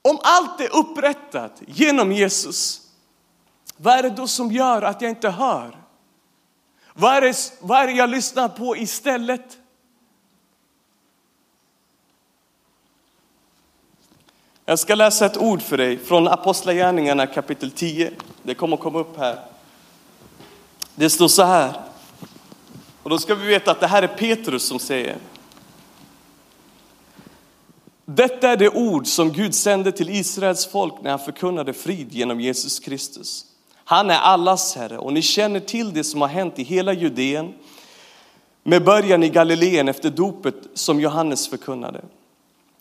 Om 0.01 0.19
allt 0.23 0.61
är 0.61 0.75
upprättat 0.75 1.61
genom 1.67 2.11
Jesus, 2.11 2.81
vad 3.77 3.93
är 3.99 4.03
det 4.03 4.09
då 4.09 4.27
som 4.27 4.51
gör 4.51 4.81
att 4.81 5.01
jag 5.01 5.11
inte 5.11 5.29
hör? 5.29 5.85
Vad 6.93 7.15
är 7.15 7.21
det, 7.21 7.53
vad 7.61 7.81
är 7.81 7.87
det 7.87 7.93
jag 7.93 8.09
lyssnar 8.09 8.49
på 8.49 8.77
istället? 8.77 9.57
Jag 14.67 14.79
ska 14.79 14.95
läsa 14.95 15.25
ett 15.25 15.37
ord 15.37 15.61
för 15.61 15.77
dig 15.77 15.97
från 15.97 16.27
Apostlagärningarna 16.27 17.27
kapitel 17.27 17.71
10. 17.71 18.11
Det 18.43 18.53
kommer 18.53 18.77
komma 18.77 18.99
upp 18.99 19.17
här. 19.17 19.39
Det 20.95 21.09
står 21.09 21.27
så 21.27 21.43
här. 21.43 21.73
Och 23.03 23.09
då 23.09 23.17
ska 23.17 23.35
vi 23.35 23.47
veta 23.47 23.71
att 23.71 23.79
det 23.79 23.87
här 23.87 24.03
är 24.03 24.07
Petrus 24.07 24.63
som 24.63 24.79
säger. 24.79 25.17
Detta 28.05 28.49
är 28.49 28.57
det 28.57 28.69
ord 28.69 29.07
som 29.07 29.31
Gud 29.31 29.55
sände 29.55 29.91
till 29.91 30.09
Israels 30.09 30.65
folk 30.65 30.93
när 31.01 31.09
han 31.09 31.19
förkunnade 31.19 31.73
frid 31.73 32.13
genom 32.13 32.41
Jesus 32.41 32.79
Kristus. 32.79 33.45
Han 33.75 34.09
är 34.09 34.19
allas 34.19 34.75
Herre 34.75 34.97
och 34.97 35.13
ni 35.13 35.21
känner 35.21 35.59
till 35.59 35.93
det 35.93 36.03
som 36.03 36.21
har 36.21 36.27
hänt 36.27 36.59
i 36.59 36.63
hela 36.63 36.93
Judeen 36.93 37.53
med 38.63 38.83
början 38.83 39.23
i 39.23 39.29
Galileen 39.29 39.87
efter 39.87 40.09
dopet 40.09 40.55
som 40.73 40.99
Johannes 40.99 41.47
förkunnade 41.47 42.01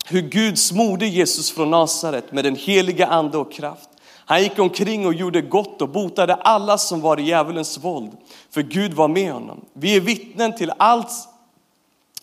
hur 0.04 0.22
Gud 0.22 0.58
smorde 0.58 1.06
Jesus 1.06 1.50
från 1.50 1.70
Nasaret 1.70 2.32
med 2.32 2.44
den 2.44 2.56
heliga 2.56 3.06
ande 3.06 3.38
och 3.38 3.52
kraft. 3.52 3.88
Han 4.26 4.42
gick 4.42 4.58
omkring 4.58 5.06
och 5.06 5.14
gjorde 5.14 5.40
gott 5.40 5.82
och 5.82 5.88
botade 5.88 6.34
alla 6.34 6.78
som 6.78 7.00
var 7.00 7.20
i 7.20 7.22
djävulens 7.22 7.78
våld, 7.78 8.10
för 8.50 8.62
Gud 8.62 8.94
var 8.94 9.08
med 9.08 9.32
honom. 9.32 9.64
Vi 9.72 9.96
är 9.96 10.00
vittnen 10.00 10.56
till 10.56 10.72
allt 10.76 11.10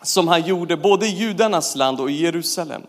som 0.01 0.27
han 0.27 0.41
gjorde, 0.41 0.77
både 0.77 1.07
i 1.07 1.09
judarnas 1.09 1.75
land 1.75 1.99
och 1.99 2.11
i 2.11 2.13
Jerusalem. 2.13 2.81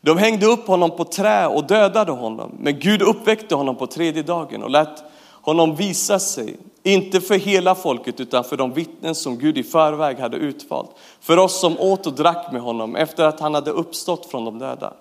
De 0.00 0.18
hängde 0.18 0.46
upp 0.46 0.66
honom 0.66 0.90
på 0.90 1.04
trä 1.04 1.46
och 1.46 1.66
dödade 1.66 2.12
honom, 2.12 2.52
men 2.58 2.78
Gud 2.78 3.02
uppväckte 3.02 3.54
honom 3.54 3.76
på 3.76 3.86
tredje 3.86 4.22
dagen 4.22 4.62
och 4.62 4.70
lät 4.70 5.02
honom 5.30 5.76
visa 5.76 6.18
sig, 6.18 6.56
inte 6.82 7.20
för 7.20 7.34
hela 7.34 7.74
folket 7.74 8.20
utan 8.20 8.44
för 8.44 8.56
de 8.56 8.72
vittnen 8.72 9.14
som 9.14 9.38
Gud 9.38 9.58
i 9.58 9.62
förväg 9.62 10.18
hade 10.18 10.36
utvalt. 10.36 10.90
För 11.20 11.36
oss 11.36 11.60
som 11.60 11.80
åt 11.80 12.06
och 12.06 12.12
drack 12.12 12.52
med 12.52 12.62
honom 12.62 12.96
efter 12.96 13.24
att 13.24 13.40
han 13.40 13.54
hade 13.54 13.70
uppstått 13.70 14.26
från 14.26 14.44
de 14.44 14.58
döda. 14.58 14.92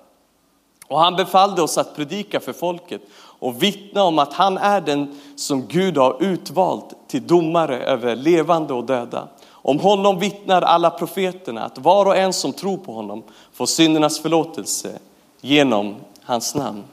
Och 0.88 1.00
han 1.00 1.15
befallde 1.15 1.62
oss 1.62 1.77
att 1.77 1.95
predika 1.95 2.39
för 2.39 2.53
folket 2.53 3.01
och 3.39 3.63
vittna 3.63 4.03
om 4.03 4.19
att 4.19 4.33
han 4.33 4.57
är 4.57 4.81
den 4.81 5.19
som 5.36 5.67
Gud 5.67 5.98
har 5.98 6.24
utvalt 6.24 6.95
till 7.07 7.27
domare 7.27 7.79
över 7.83 8.15
levande 8.15 8.74
och 8.74 8.83
döda. 8.83 9.27
Om 9.51 9.79
honom 9.79 10.19
vittnar 10.19 10.62
alla 10.62 10.89
profeterna 10.89 11.65
att 11.65 11.77
var 11.77 12.05
och 12.05 12.17
en 12.17 12.33
som 12.33 12.53
tror 12.53 12.77
på 12.77 12.93
honom 12.93 13.24
får 13.53 13.65
syndernas 13.65 14.19
förlåtelse 14.19 15.00
genom 15.41 15.95
hans 16.24 16.55
namn. 16.55 16.83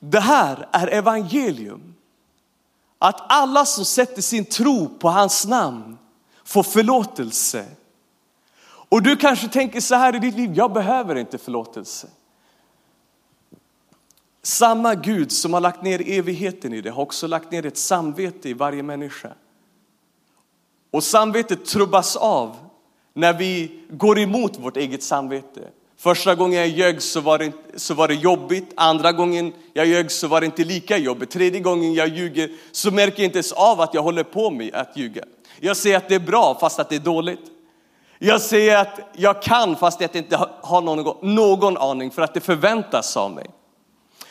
Det 0.00 0.20
här 0.20 0.68
är 0.72 0.86
evangelium. 0.86 1.94
Att 2.98 3.32
alla 3.32 3.64
som 3.64 3.84
sätter 3.84 4.22
sin 4.22 4.44
tro 4.44 4.88
på 4.88 5.08
hans 5.08 5.46
namn 5.46 5.98
får 6.44 6.62
förlåtelse. 6.62 7.66
Och 8.62 9.02
du 9.02 9.16
kanske 9.16 9.48
tänker 9.48 9.80
så 9.80 9.94
här 9.94 10.16
i 10.16 10.18
ditt 10.18 10.34
liv, 10.34 10.52
jag 10.54 10.72
behöver 10.72 11.14
inte 11.16 11.38
förlåtelse. 11.38 12.08
Samma 14.42 14.94
Gud 14.94 15.32
som 15.32 15.52
har 15.52 15.60
lagt 15.60 15.82
ner 15.82 16.08
evigheten 16.08 16.74
i 16.74 16.80
det 16.80 16.90
har 16.90 17.02
också 17.02 17.26
lagt 17.26 17.50
ner 17.50 17.66
ett 17.66 17.76
samvete 17.76 18.48
i 18.48 18.54
varje 18.54 18.82
människa. 18.82 19.34
Och 20.90 21.04
samvetet 21.04 21.64
trubbas 21.64 22.16
av 22.16 22.56
när 23.14 23.32
vi 23.32 23.84
går 23.90 24.18
emot 24.18 24.58
vårt 24.58 24.76
eget 24.76 25.02
samvete. 25.02 25.68
Första 26.02 26.34
gången 26.34 26.58
jag 26.58 26.68
ljög 26.68 27.02
så 27.02 27.20
var, 27.20 27.38
det, 27.38 27.52
så 27.76 27.94
var 27.94 28.08
det 28.08 28.14
jobbigt, 28.14 28.72
andra 28.74 29.12
gången 29.12 29.52
jag 29.72 29.86
ljög 29.86 30.10
så 30.10 30.28
var 30.28 30.40
det 30.40 30.46
inte 30.46 30.64
lika 30.64 30.96
jobbigt, 30.96 31.30
tredje 31.30 31.60
gången 31.60 31.94
jag 31.94 32.08
ljuger 32.08 32.50
så 32.72 32.90
märker 32.90 33.22
jag 33.22 33.24
inte 33.24 33.38
ens 33.38 33.52
av 33.52 33.80
att 33.80 33.94
jag 33.94 34.02
håller 34.02 34.22
på 34.22 34.50
med 34.50 34.74
att 34.74 34.96
ljuga. 34.96 35.24
Jag 35.60 35.76
säger 35.76 35.96
att 35.96 36.08
det 36.08 36.14
är 36.14 36.20
bra 36.20 36.58
fast 36.60 36.78
att 36.78 36.88
det 36.88 36.96
är 36.96 37.00
dåligt. 37.00 37.40
Jag 38.18 38.40
säger 38.40 38.76
att 38.76 39.00
jag 39.12 39.42
kan 39.42 39.76
fast 39.76 40.02
att 40.02 40.14
jag 40.14 40.24
inte 40.24 40.48
har 40.60 40.80
någon, 40.80 41.34
någon 41.34 41.76
aning 41.76 42.10
för 42.10 42.22
att 42.22 42.34
det 42.34 42.40
förväntas 42.40 43.16
av 43.16 43.30
mig. 43.30 43.46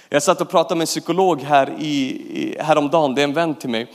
Jag 0.10 0.24
satt 0.24 0.42
och 0.42 0.50
pratade 0.50 0.76
med 0.76 0.84
en 0.84 0.88
psykolog 0.88 1.42
här 1.42 1.76
i, 1.80 2.56
häromdagen, 2.60 3.16
det 3.16 3.22
är 3.22 3.24
en 3.24 3.34
vän 3.34 3.56
till 3.56 3.70
mig. 3.70 3.92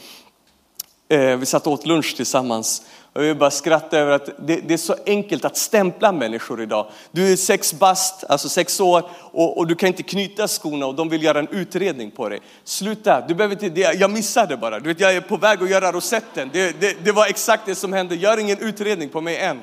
Eh, 1.09 1.37
vi 1.37 1.47
satt 1.47 1.67
och 1.67 1.73
åt 1.73 1.87
lunch 1.87 2.17
tillsammans 2.17 2.83
jag 3.17 3.23
vill 3.23 3.37
bara 3.37 3.51
skratta 3.51 3.99
över 3.99 4.13
att 4.13 4.31
det, 4.39 4.57
det, 4.57 4.75
är 4.75 4.79
så 4.79 4.95
enkelt 5.07 5.45
att 5.45 5.57
stämpla 5.57 6.13
människor 6.13 6.63
idag. 6.63 6.87
Du 7.11 7.33
är 7.33 7.37
sex 7.37 7.75
bast, 7.75 8.25
alltså 8.29 8.49
sex 8.49 8.81
år 8.81 9.03
och, 9.21 9.59
och, 9.59 9.67
du 9.67 9.75
kan 9.75 9.87
inte 9.87 10.03
knyta 10.03 10.49
skorna 10.49 10.87
och 10.87 10.95
de 10.95 11.09
vill 11.09 11.23
göra 11.23 11.39
en 11.39 11.49
utredning 11.49 12.11
på 12.11 12.29
dig. 12.29 12.41
Sluta, 12.65 13.25
du 13.29 13.35
behöver 13.35 13.65
inte, 13.65 13.81
jag 13.81 14.11
missade 14.11 14.57
bara. 14.57 14.81
Du 14.81 14.89
vet, 14.89 15.01
jag 15.01 15.15
är 15.15 15.21
på 15.21 15.37
väg 15.37 15.63
att 15.63 15.71
göra 15.71 15.93
rosetten. 15.93 16.51
Det, 16.53 16.81
det, 16.81 17.05
det 17.05 17.13
var 17.13 17.27
exakt 17.27 17.67
det 17.67 17.75
som 17.75 17.93
hände. 17.93 18.15
Gör 18.15 18.39
ingen 18.39 18.59
utredning 18.59 19.09
på 19.09 19.21
mig 19.21 19.37
än. 19.37 19.61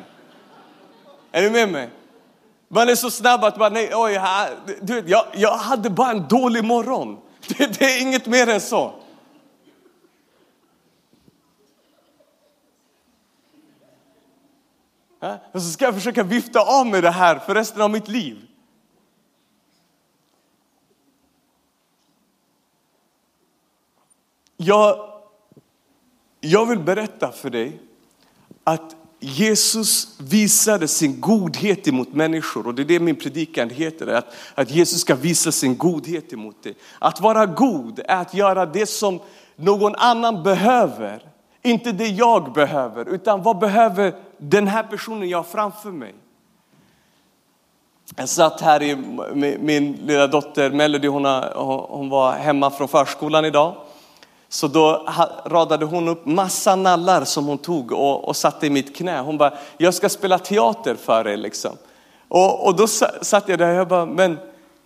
Är 1.31 1.41
du 1.41 1.49
med 1.49 1.69
mig? 1.69 1.89
Man 2.69 2.89
är 2.89 2.95
så 2.95 3.11
snabb 3.11 3.43
att 3.43 3.57
man, 3.57 3.73
nej, 3.73 3.91
oj, 3.93 4.15
ha, 4.15 4.47
du 4.81 4.93
vet, 4.93 5.09
jag, 5.09 5.25
jag 5.33 5.57
hade 5.57 5.89
bara 5.89 6.11
en 6.11 6.27
dålig 6.27 6.63
morgon. 6.63 7.17
Det, 7.47 7.79
det 7.79 7.85
är 7.85 8.01
inget 8.01 8.25
mer 8.25 8.49
än 8.49 8.61
så. 8.61 8.93
Äh? 15.21 15.35
Och 15.51 15.61
så 15.61 15.71
ska 15.71 15.85
jag 15.85 15.95
försöka 15.95 16.23
vifta 16.23 16.59
av 16.59 16.87
mig 16.87 17.01
det 17.01 17.11
här 17.11 17.39
för 17.39 17.55
resten 17.55 17.81
av 17.81 17.89
mitt 17.89 18.07
liv. 18.07 18.47
Jag, 24.57 25.09
jag 26.39 26.65
vill 26.65 26.79
berätta 26.79 27.31
för 27.31 27.49
dig 27.49 27.79
att 28.63 28.95
Jesus 29.19 30.19
visade 30.19 30.87
sin 30.87 31.21
godhet 31.21 31.87
emot 31.87 32.13
människor 32.13 32.67
och 32.67 32.75
det 32.75 32.81
är 32.81 32.85
det 32.85 32.99
min 32.99 33.15
predikan 33.15 33.69
heter, 33.69 34.07
att, 34.07 34.33
att 34.55 34.71
Jesus 34.71 35.01
ska 35.01 35.15
visa 35.15 35.51
sin 35.51 35.77
godhet 35.77 36.33
emot 36.33 36.63
dig. 36.63 36.75
Att 36.99 37.21
vara 37.21 37.45
god 37.45 37.99
är 38.05 38.21
att 38.21 38.33
göra 38.33 38.65
det 38.65 38.85
som 38.85 39.19
någon 39.55 39.95
annan 39.95 40.43
behöver, 40.43 41.31
inte 41.61 41.91
det 41.91 42.07
jag 42.07 42.53
behöver, 42.53 43.09
utan 43.09 43.43
vad 43.43 43.59
behöver 43.59 44.15
den 44.43 44.67
här 44.67 44.83
personen 44.83 45.29
jag 45.29 45.37
har 45.37 45.43
framför 45.43 45.91
mig? 45.91 46.13
Jag 48.15 48.29
satt 48.29 48.61
här 48.61 48.83
i, 48.83 48.95
med 49.33 49.59
min 49.59 49.93
lilla 49.93 50.27
dotter 50.27 50.71
Melody, 50.71 51.07
hon, 51.07 51.25
har, 51.25 51.85
hon 51.89 52.09
var 52.09 52.31
hemma 52.33 52.71
från 52.71 52.87
förskolan 52.87 53.45
idag. 53.45 53.75
Så 54.49 54.67
då 54.67 55.07
radade 55.45 55.85
hon 55.85 56.07
upp 56.07 56.25
massa 56.25 56.75
nallar 56.75 57.23
som 57.23 57.45
hon 57.45 57.57
tog 57.57 57.91
och, 57.91 58.27
och 58.27 58.35
satte 58.35 58.67
i 58.67 58.69
mitt 58.69 58.95
knä. 58.95 59.19
Hon 59.21 59.37
bara, 59.37 59.53
jag 59.77 59.93
ska 59.93 60.09
spela 60.09 60.39
teater 60.39 60.95
för 60.95 61.27
er 61.27 61.37
liksom. 61.37 61.77
Och, 62.27 62.67
och 62.67 62.75
då 62.75 62.87
satt 62.87 63.49
jag 63.49 63.59
där 63.59 63.69
och 63.69 63.75
jag 63.75 63.87
bara, 63.87 64.05
men 64.05 64.39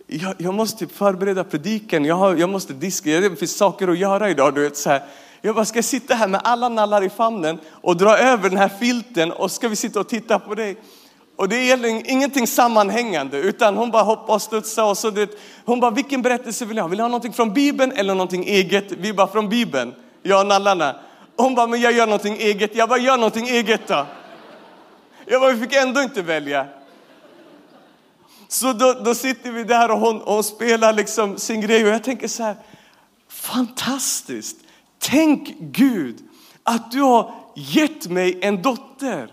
jag, 0.06 0.34
jag 0.38 0.54
måste 0.54 0.78
typ 0.78 0.96
förbereda 0.96 1.44
predikan, 1.44 2.04
jag, 2.04 2.14
har, 2.14 2.36
jag 2.36 2.48
måste 2.48 2.72
diska, 2.72 3.10
det 3.10 3.36
finns 3.36 3.56
saker 3.56 3.88
att 3.88 3.98
göra 3.98 4.30
idag. 4.30 4.54
Du 4.54 4.62
vet, 4.62 4.76
så 4.76 4.90
här. 4.90 5.02
Jag 5.46 5.54
bara, 5.54 5.64
ska 5.64 5.78
jag 5.78 5.84
sitta 5.84 6.14
här 6.14 6.28
med 6.28 6.40
alla 6.44 6.68
nallar 6.68 7.02
i 7.02 7.10
famnen 7.10 7.58
och 7.70 7.96
dra 7.96 8.18
över 8.18 8.48
den 8.48 8.58
här 8.58 8.68
filten 8.68 9.32
och 9.32 9.50
ska 9.50 9.68
vi 9.68 9.76
sitta 9.76 10.00
och 10.00 10.08
titta 10.08 10.38
på 10.38 10.54
dig? 10.54 10.76
Och 11.36 11.48
det 11.48 11.70
är 11.70 12.10
ingenting 12.10 12.46
sammanhängande 12.46 13.38
utan 13.38 13.76
hon 13.76 13.90
bara 13.90 14.02
hoppade 14.02 14.32
och 14.32 14.42
studsade 14.42 14.90
och 14.90 14.98
så 14.98 15.10
det, 15.10 15.30
hon 15.64 15.80
bara 15.80 15.90
vilken 15.90 16.22
berättelse 16.22 16.64
vill 16.64 16.76
jag 16.76 16.84
ha? 16.84 16.88
Vill 16.88 16.98
jag 16.98 17.04
ha 17.04 17.08
någonting 17.08 17.32
från 17.32 17.52
Bibeln 17.52 17.92
eller 17.92 18.14
någonting 18.14 18.44
eget? 18.44 18.92
Vi 18.92 19.12
bara 19.12 19.26
från 19.26 19.48
Bibeln, 19.48 19.94
jag 20.22 20.40
och 20.40 20.46
nallarna. 20.46 20.96
Hon 21.36 21.54
bara 21.54 21.66
men 21.66 21.80
jag 21.80 21.92
gör 21.92 22.06
någonting 22.06 22.36
eget. 22.36 22.76
Jag 22.76 22.88
bara 22.88 22.98
gör 22.98 23.16
någonting 23.16 23.48
eget 23.48 23.88
då. 23.88 24.06
Jag 25.26 25.40
bara 25.40 25.52
vi 25.52 25.60
fick 25.60 25.76
ändå 25.76 26.02
inte 26.02 26.22
välja. 26.22 26.66
Så 28.48 28.72
då, 28.72 28.92
då 28.92 29.14
sitter 29.14 29.52
vi 29.52 29.64
där 29.64 29.90
och 29.90 29.98
hon, 29.98 30.22
och 30.22 30.34
hon 30.34 30.44
spelar 30.44 30.92
liksom 30.92 31.38
sin 31.38 31.60
grej 31.60 31.84
och 31.84 31.90
jag 31.90 32.04
tänker 32.04 32.28
så 32.28 32.42
här 32.42 32.56
fantastiskt. 33.28 34.65
Tänk 34.98 35.54
Gud 35.58 36.18
att 36.62 36.92
du 36.92 37.00
har 37.00 37.34
gett 37.54 38.06
mig 38.06 38.38
en 38.42 38.62
dotter. 38.62 39.32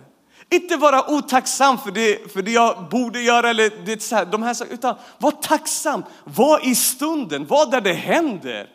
Inte 0.52 0.78
vara 0.78 1.12
otacksam 1.12 1.78
för 1.78 1.92
det, 1.92 2.34
för 2.34 2.42
det 2.42 2.52
jag 2.52 2.90
borde 2.90 3.22
göra 3.22 3.50
eller 3.50 3.86
det, 3.86 4.04
så 4.04 4.16
här, 4.16 4.26
de 4.26 4.44
här 4.44 4.54
sakerna, 4.54 4.74
utan 4.74 4.96
var 5.18 5.32
tacksam. 5.32 6.04
Var 6.24 6.68
i 6.68 6.76
stunden, 6.76 7.46
var 7.46 7.72
där 7.72 7.82
det 7.82 7.94
händer. 7.94 8.68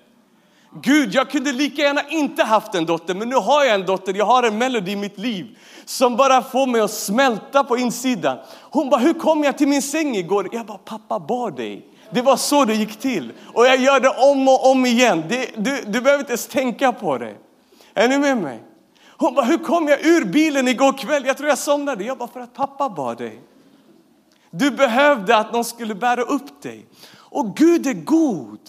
Gud, 0.82 1.14
jag 1.14 1.30
kunde 1.30 1.52
lika 1.52 1.82
gärna 1.82 2.08
inte 2.08 2.44
haft 2.44 2.74
en 2.74 2.86
dotter, 2.86 3.14
men 3.14 3.28
nu 3.28 3.36
har 3.36 3.64
jag 3.64 3.74
en 3.74 3.86
dotter. 3.86 4.14
Jag 4.14 4.24
har 4.24 4.42
en 4.42 4.58
melodi 4.58 4.92
i 4.92 4.96
mitt 4.96 5.18
liv 5.18 5.58
som 5.84 6.16
bara 6.16 6.42
får 6.42 6.66
mig 6.66 6.80
att 6.80 6.90
smälta 6.90 7.64
på 7.64 7.76
insidan. 7.76 8.38
Hon 8.60 8.90
bara, 8.90 9.00
hur 9.00 9.14
kom 9.14 9.44
jag 9.44 9.58
till 9.58 9.68
min 9.68 9.82
säng 9.82 10.16
igår? 10.16 10.48
Jag 10.52 10.66
bara, 10.66 10.78
pappa 10.78 11.18
bar 11.18 11.50
dig. 11.50 11.86
Det 12.10 12.22
var 12.22 12.36
så 12.36 12.64
det 12.64 12.74
gick 12.74 12.96
till. 12.96 13.32
Och 13.54 13.66
jag 13.66 13.76
gör 13.76 14.00
det 14.00 14.08
om 14.08 14.48
och 14.48 14.70
om 14.70 14.86
igen. 14.86 15.24
Det, 15.28 15.50
du, 15.56 15.82
du 15.86 16.00
behöver 16.00 16.18
inte 16.18 16.32
ens 16.32 16.46
tänka 16.46 16.92
på 16.92 17.18
det. 17.18 17.34
Är 17.94 18.08
ni 18.08 18.18
med 18.18 18.36
mig? 18.36 18.62
Hon 19.16 19.34
bara, 19.34 19.46
hur 19.46 19.58
kom 19.58 19.88
jag 19.88 20.06
ur 20.06 20.24
bilen 20.24 20.68
igår 20.68 20.98
kväll? 20.98 21.26
Jag 21.26 21.36
tror 21.36 21.48
jag 21.48 21.58
somnade. 21.58 22.04
Jag 22.04 22.18
bara, 22.18 22.28
för 22.28 22.40
att 22.40 22.54
pappa 22.54 22.88
bad 22.88 23.18
dig. 23.18 23.40
Du 24.50 24.70
behövde 24.70 25.36
att 25.36 25.52
någon 25.52 25.64
skulle 25.64 25.94
bära 25.94 26.22
upp 26.22 26.62
dig. 26.62 26.86
Och 27.16 27.56
Gud 27.56 27.86
är 27.86 27.92
god. 27.92 28.60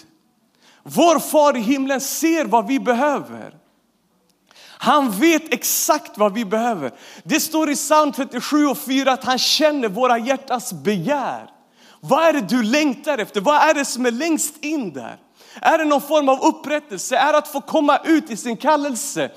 Vår 0.84 1.20
far 1.20 1.58
i 1.58 1.60
himlen 1.60 2.02
ser 2.02 2.46
vad 2.46 2.68
vi 2.68 2.80
behöver. 2.80 3.56
Han 4.82 5.12
vet 5.12 5.54
exakt 5.54 6.18
vad 6.18 6.34
vi 6.34 6.46
behöver. 6.46 6.92
Det 7.24 7.40
står 7.40 7.70
i 7.70 7.76
psalm 7.76 8.12
37 8.12 8.66
och 8.68 8.78
4 8.78 9.12
att 9.12 9.24
han 9.24 9.38
känner 9.38 9.90
våra 9.90 10.18
hjärtas 10.18 10.74
begär. 10.74 11.50
Vad 12.00 12.24
är 12.24 12.34
det 12.34 12.42
du 12.42 12.64
längtar 12.64 13.18
efter? 13.18 13.42
Vad 13.42 13.70
är 13.70 13.74
det 13.74 13.86
som 13.86 14.06
är 14.06 14.12
längst 14.12 14.66
in 14.66 14.94
där? 14.94 15.18
Är 15.62 15.78
det 15.78 15.86
någon 15.86 16.02
form 16.02 16.30
av 16.30 16.42
upprättelse? 16.42 17.18
Är 17.18 17.32
det 17.32 17.38
att 17.38 17.48
få 17.48 17.62
komma 17.62 18.00
ut 18.04 18.32
i 18.32 18.38
sin 18.38 18.58
kallelse? 18.58 19.32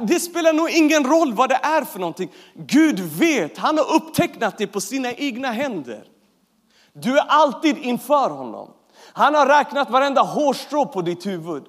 Det 0.00 0.20
spelar 0.20 0.52
nog 0.52 0.70
ingen 0.70 1.04
roll 1.04 1.32
vad 1.32 1.48
det 1.48 1.58
är 1.62 1.84
för 1.84 1.98
någonting. 1.98 2.30
Gud 2.54 3.00
vet, 3.00 3.58
han 3.58 3.78
har 3.78 3.94
upptecknat 3.94 4.58
det 4.58 4.66
på 4.66 4.80
sina 4.80 5.12
egna 5.12 5.52
händer. 5.52 6.04
Du 6.92 7.18
är 7.18 7.24
alltid 7.28 7.78
inför 7.78 8.30
honom. 8.30 8.70
Han 9.12 9.34
har 9.34 9.46
räknat 9.46 9.90
varenda 9.90 10.22
hårstrå 10.22 10.86
på 10.86 11.02
ditt 11.02 11.26
huvud. 11.26 11.62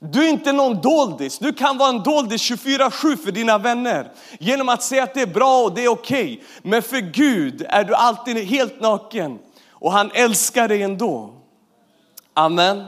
Du 0.00 0.24
är 0.24 0.30
inte 0.30 0.52
någon 0.52 0.80
doldis. 0.80 1.38
Du 1.38 1.52
kan 1.52 1.78
vara 1.78 1.88
en 1.88 2.02
doldis 2.02 2.50
24-7 2.50 3.16
för 3.16 3.32
dina 3.32 3.58
vänner 3.58 4.12
genom 4.40 4.68
att 4.68 4.82
säga 4.82 5.02
att 5.02 5.14
det 5.14 5.20
är 5.20 5.26
bra 5.26 5.62
och 5.62 5.74
det 5.74 5.84
är 5.84 5.88
okej. 5.88 6.24
Okay. 6.24 6.70
Men 6.70 6.82
för 6.82 7.00
Gud 7.00 7.66
är 7.68 7.84
du 7.84 7.94
alltid 7.94 8.36
helt 8.36 8.80
naken 8.80 9.38
och 9.74 9.92
han 9.92 10.10
älskar 10.14 10.68
dig 10.68 10.82
ändå. 10.82 11.34
Amen. 12.34 12.84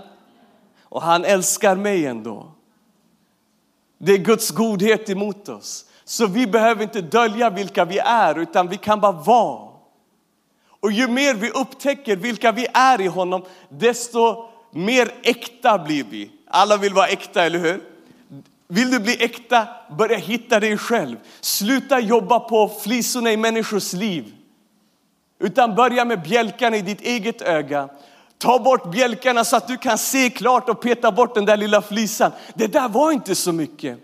Och 0.83 1.03
han 1.03 1.25
älskar 1.25 1.77
mig 1.77 2.07
ändå. 2.07 2.46
Det 3.99 4.12
är 4.12 4.18
Guds 4.18 4.51
godhet 4.51 5.11
emot 5.11 5.49
oss. 5.49 5.85
Så 6.05 6.27
vi 6.27 6.46
behöver 6.46 6.83
inte 6.83 7.01
dölja 7.01 7.51
vilka 7.51 7.85
vi 7.85 7.99
är, 7.99 8.38
utan 8.38 8.68
vi 8.68 8.77
kan 8.77 9.01
bara 9.01 9.12
vara. 9.12 9.68
Och 10.81 10.92
ju 10.92 11.09
mer 11.09 11.35
vi 11.35 11.51
upptäcker 11.51 12.16
vilka 12.16 12.53
vi 12.53 12.66
är 12.75 13.01
i 13.01 13.07
honom, 13.07 13.44
desto 13.68 14.49
mer 14.70 15.14
äkta 15.22 15.79
blir 15.79 16.05
vi. 16.05 16.31
Alla 16.49 16.77
vill 16.77 16.94
vara 16.94 17.07
äkta, 17.07 17.42
eller 17.42 17.59
hur? 17.59 17.83
Vill 18.68 18.90
du 18.90 19.01
bli 19.01 19.25
äkta, 19.25 19.68
börja 19.99 20.18
hitta 20.18 20.61
dig 20.61 20.79
själv. 20.79 21.16
Sluta 21.40 22.01
jobba 22.01 22.40
på 22.40 22.68
flisorna 22.68 23.33
i 23.33 23.37
människors 23.37 23.92
liv. 23.92 24.36
Utan 25.38 25.75
börja 25.75 26.05
med 26.05 26.22
bjälkarna 26.22 26.77
i 26.77 26.83
ditt 26.83 27.01
eget 27.01 27.42
öga 27.42 27.88
Ta 28.38 28.59
bort 28.59 28.90
bjälkarna 28.90 29.44
så 29.44 29.57
att 29.57 29.68
du 29.68 29.77
kan 29.77 29.99
se 29.99 30.31
klart 30.31 30.68
och 30.68 30.81
peta 30.81 31.12
bort 31.12 31.35
den 31.35 31.44
där 31.44 31.57
lilla 31.57 31.83
flisan. 31.83 32.33
Det 32.55 32.66
där 32.66 32.88
var 32.88 33.12
inte 33.12 33.35
så 33.35 33.53
mycket. 33.53 33.99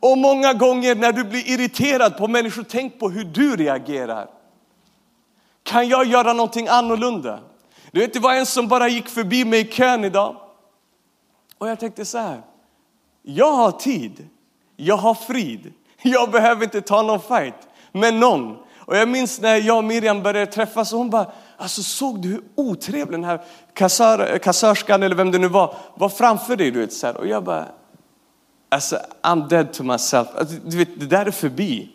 Och 0.00 0.18
många 0.18 0.52
gånger 0.52 0.94
när 0.94 1.12
du 1.12 1.24
blir 1.24 1.50
irriterad 1.50 2.16
på 2.16 2.28
människor, 2.28 2.64
tänk 2.68 2.98
på 2.98 3.10
hur 3.10 3.24
du 3.24 3.56
reagerar. 3.56 4.28
Kan 5.62 5.88
jag 5.88 6.06
göra 6.06 6.32
någonting 6.32 6.68
annorlunda? 6.68 7.40
Du 7.90 8.00
vet, 8.00 8.12
det 8.12 8.20
var 8.20 8.34
en 8.34 8.46
som 8.46 8.68
bara 8.68 8.88
gick 8.88 9.08
förbi 9.08 9.44
mig 9.44 9.60
i 9.60 9.64
kön 9.64 10.04
idag. 10.04 10.36
Och 11.58 11.68
jag 11.68 11.80
tänkte 11.80 12.04
så 12.04 12.18
här, 12.18 12.42
jag 13.22 13.52
har 13.52 13.72
tid, 13.72 14.28
jag 14.76 14.96
har 14.96 15.14
frid, 15.14 15.72
jag 16.02 16.30
behöver 16.30 16.64
inte 16.64 16.80
ta 16.80 17.02
någon 17.02 17.20
fight 17.20 17.68
med 17.92 18.14
någon. 18.14 18.56
Och 18.92 18.98
jag 18.98 19.08
minns 19.08 19.40
när 19.40 19.56
jag 19.56 19.76
och 19.76 19.84
Miriam 19.84 20.22
började 20.22 20.52
träffas 20.52 20.92
och 20.92 20.98
hon 20.98 21.10
bara, 21.10 21.26
alltså 21.56 21.82
såg 21.82 22.22
du 22.22 22.28
hur 22.28 22.42
otrevlig 22.54 23.20
den 23.20 23.24
här 23.24 23.40
kassör, 23.74 24.38
kassörskan 24.38 25.02
eller 25.02 25.16
vem 25.16 25.30
det 25.30 25.38
nu 25.38 25.48
var, 25.48 25.74
var 25.94 26.08
framför 26.08 26.56
dig. 26.56 26.70
Du 26.70 26.80
vet, 26.80 26.92
så 26.92 27.06
här. 27.06 27.16
Och 27.16 27.26
jag 27.26 27.44
bara, 27.44 27.66
alltså 28.68 28.98
I'm 29.22 29.48
dead 29.48 29.72
to 29.72 29.82
myself. 29.82 30.28
Alltså, 30.34 30.54
du 30.66 30.76
vet, 30.76 31.00
det 31.00 31.06
där 31.06 31.26
är 31.26 31.30
förbi. 31.30 31.90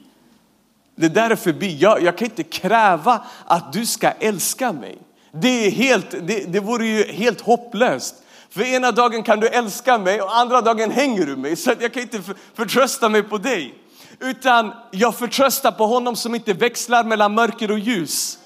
Det 0.96 1.08
där 1.08 1.30
är 1.30 1.36
förbi. 1.36 1.78
Jag, 1.78 2.04
jag 2.04 2.18
kan 2.18 2.26
inte 2.26 2.44
kräva 2.44 3.22
att 3.46 3.74
du 3.74 3.86
ska 3.86 4.10
älska 4.10 4.72
mig. 4.74 4.98
Det, 5.32 5.68
är 5.68 5.72
helt, 5.72 6.12
det, 6.12 6.54
det 6.54 6.60
vore 6.60 6.86
ju 6.86 7.04
helt 7.04 7.42
hopplöst. 7.42 8.16
För 8.50 8.62
ena 8.62 8.92
dagen 8.92 9.24
kan 9.24 9.40
du 9.40 9.48
älska 9.48 9.98
mig 9.98 10.22
och 10.22 10.38
andra 10.38 10.62
dagen 10.62 10.92
hänger 10.92 11.26
du 11.26 11.36
mig. 11.36 11.56
Så 11.56 11.74
jag 11.80 11.94
kan 11.94 12.04
inte 12.04 12.22
förtrösta 12.54 13.10
mig 13.10 13.24
på 13.24 13.38
dig. 13.38 13.74
Utan 14.20 14.74
jag 14.92 15.16
förtröstar 15.16 15.72
på 15.72 15.86
honom 15.88 16.16
som 16.16 16.36
inte 16.36 16.54
växlar 16.54 17.04
mellan 17.04 17.34
mörker 17.34 17.72
och 17.72 17.80
ljus. 17.80 18.38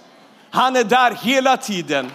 Han 0.49 0.75
är 0.75 0.84
där 0.84 1.15
hela 1.23 1.57
tiden. 1.57 2.12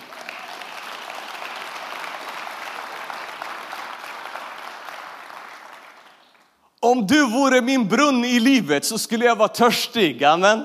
om 6.91 7.07
du 7.07 7.27
vore 7.31 7.61
min 7.61 7.89
brunn 7.89 8.25
i 8.25 8.41
livet 8.41 8.85
så 8.85 8.99
skulle 8.99 9.25
jag 9.25 9.37
vara 9.37 9.49
törstig. 9.49 10.25
Amen. 10.25 10.65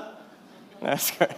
Nej, 0.80 0.90
jag 0.90 1.00
skojar. 1.00 1.32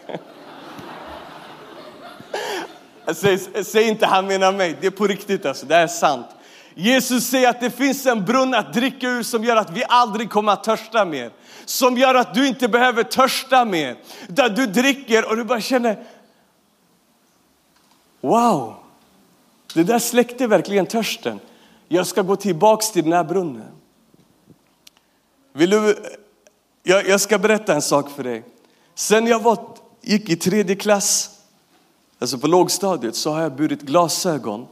Säg, 3.14 3.64
säg 3.64 3.88
inte 3.88 4.06
han 4.06 4.26
menar 4.26 4.52
mig, 4.52 4.76
det 4.80 4.86
är 4.86 4.90
på 4.90 5.06
riktigt 5.06 5.46
alltså, 5.46 5.66
det 5.66 5.76
är 5.76 5.86
sant. 5.86 6.26
Jesus 6.74 7.24
säger 7.24 7.48
att 7.48 7.60
det 7.60 7.70
finns 7.70 8.06
en 8.06 8.24
brunn 8.24 8.54
att 8.54 8.72
dricka 8.72 9.08
ur 9.08 9.22
som 9.22 9.44
gör 9.44 9.56
att 9.56 9.70
vi 9.70 9.84
aldrig 9.88 10.30
kommer 10.30 10.52
att 10.52 10.64
törsta 10.64 11.04
mer. 11.04 11.30
Som 11.64 11.96
gör 11.96 12.14
att 12.14 12.34
du 12.34 12.48
inte 12.48 12.68
behöver 12.68 13.02
törsta 13.02 13.64
mer. 13.64 13.96
Där 14.28 14.48
du 14.48 14.66
dricker 14.66 15.28
och 15.28 15.36
du 15.36 15.44
bara 15.44 15.60
känner, 15.60 16.04
wow, 18.20 18.74
det 19.74 19.84
där 19.84 19.98
släckte 19.98 20.46
verkligen 20.46 20.86
törsten. 20.86 21.40
Jag 21.88 22.06
ska 22.06 22.22
gå 22.22 22.36
tillbaks 22.36 22.90
till 22.90 23.04
den 23.04 23.12
här 23.12 23.24
brunnen. 23.24 23.72
Vill 25.52 25.70
du, 25.70 25.96
jag, 26.82 27.08
jag 27.08 27.20
ska 27.20 27.38
berätta 27.38 27.74
en 27.74 27.82
sak 27.82 28.10
för 28.10 28.24
dig. 28.24 28.44
Sen 28.94 29.26
jag 29.26 29.42
var, 29.42 29.58
gick 30.00 30.30
i 30.30 30.36
tredje 30.36 30.76
klass, 30.76 31.30
alltså 32.18 32.38
på 32.38 32.46
lågstadiet, 32.46 33.16
så 33.16 33.32
har 33.32 33.40
jag 33.40 33.56
burit 33.56 33.82
glasögon. 33.82 34.66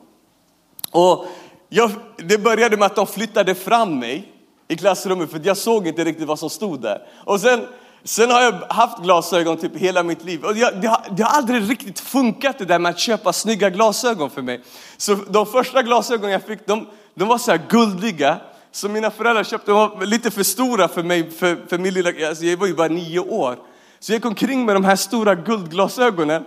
Och 0.90 1.26
jag, 1.74 1.90
det 2.16 2.38
började 2.38 2.76
med 2.76 2.86
att 2.86 2.96
de 2.96 3.06
flyttade 3.06 3.54
fram 3.54 3.98
mig 3.98 4.32
i 4.68 4.76
klassrummet 4.76 5.30
för 5.30 5.40
jag 5.44 5.56
såg 5.56 5.86
inte 5.86 6.04
riktigt 6.04 6.26
vad 6.26 6.38
som 6.38 6.50
stod 6.50 6.80
där. 6.80 7.02
Och 7.24 7.40
sen, 7.40 7.66
sen 8.04 8.30
har 8.30 8.42
jag 8.42 8.52
haft 8.52 8.98
glasögon 8.98 9.56
typ 9.56 9.76
hela 9.76 10.02
mitt 10.02 10.24
liv. 10.24 10.44
Och 10.44 10.56
jag, 10.56 10.80
det, 10.80 10.88
har, 10.88 11.02
det 11.10 11.22
har 11.22 11.38
aldrig 11.38 11.70
riktigt 11.70 12.00
funkat 12.00 12.58
det 12.58 12.64
där 12.64 12.78
med 12.78 12.90
att 12.90 12.98
köpa 12.98 13.32
snygga 13.32 13.70
glasögon 13.70 14.30
för 14.30 14.42
mig. 14.42 14.60
Så 14.96 15.14
de 15.14 15.46
första 15.46 15.82
glasögonen 15.82 16.30
jag 16.30 16.42
fick, 16.42 16.66
de, 16.66 16.86
de 17.14 17.28
var 17.28 17.38
så 17.38 17.50
här 17.50 17.60
guldiga. 17.68 18.40
Så 18.72 18.88
mina 18.88 19.10
föräldrar 19.10 19.44
köpte, 19.44 19.70
de 19.70 19.76
var 19.76 20.06
lite 20.06 20.30
för 20.30 20.42
stora 20.42 20.88
för 20.88 21.02
mig, 21.02 21.30
för, 21.30 21.68
för 21.68 21.78
min 21.78 21.94
lilla, 21.94 22.28
alltså 22.28 22.44
jag 22.44 22.56
var 22.56 22.66
ju 22.66 22.74
bara 22.74 22.88
nio 22.88 23.20
år. 23.20 23.58
Så 24.00 24.12
jag 24.12 24.16
gick 24.16 24.24
omkring 24.24 24.64
med 24.64 24.76
de 24.76 24.84
här 24.84 24.96
stora 24.96 25.34
guldglasögonen. 25.34 26.44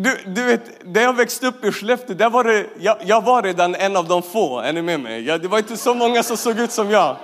Du, 0.00 0.18
du 0.26 0.44
vet, 0.44 0.94
där 0.94 1.02
jag 1.02 1.12
växte 1.12 1.46
upp 1.46 1.64
i 1.64 1.72
Skellefteå, 1.72 2.16
där 2.16 2.30
var 2.30 2.44
det, 2.44 2.66
jag, 2.78 2.96
jag, 3.04 3.24
var 3.24 3.42
redan 3.42 3.74
en 3.74 3.96
av 3.96 4.08
de 4.08 4.22
få, 4.22 4.58
är 4.58 4.72
ni 4.72 4.82
med 4.82 5.00
mig? 5.00 5.26
Jag, 5.26 5.42
det 5.42 5.48
var 5.48 5.58
inte 5.58 5.76
så 5.76 5.94
många 5.94 6.22
som 6.22 6.36
såg 6.36 6.58
ut 6.58 6.72
som 6.72 6.90
jag. 6.90 7.16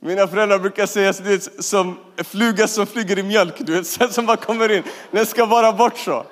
Mina 0.00 0.28
föräldrar 0.28 0.58
brukar 0.58 0.86
säga 0.86 1.12
du 1.12 1.22
vet, 1.22 1.64
som 1.64 1.98
fluga 2.16 2.68
som 2.68 2.86
flyger 2.86 3.18
i 3.18 3.22
mjölk, 3.22 3.54
du 3.58 3.72
vet, 3.72 3.86
som 4.12 4.26
bara 4.26 4.36
kommer 4.36 4.72
in. 4.72 4.82
Den 5.10 5.26
ska 5.26 5.46
bara 5.46 5.72
bort 5.72 5.98
så. 5.98 6.26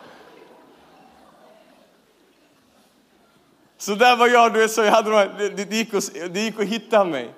Så 3.79 3.95
där 3.95 4.17
var 4.17 4.29
jag, 4.29 4.53
du 4.53 4.61
vet, 4.61 4.71
så 4.71 4.83
jag 4.83 4.93
hade 4.93 5.11
de 5.11 5.29
det, 5.39 5.65
det, 5.65 5.77
gick 5.77 5.95
att, 5.95 6.11
det 6.31 6.41
gick 6.41 6.61
att 6.61 6.67
hitta 6.67 7.05
mig. 7.05 7.35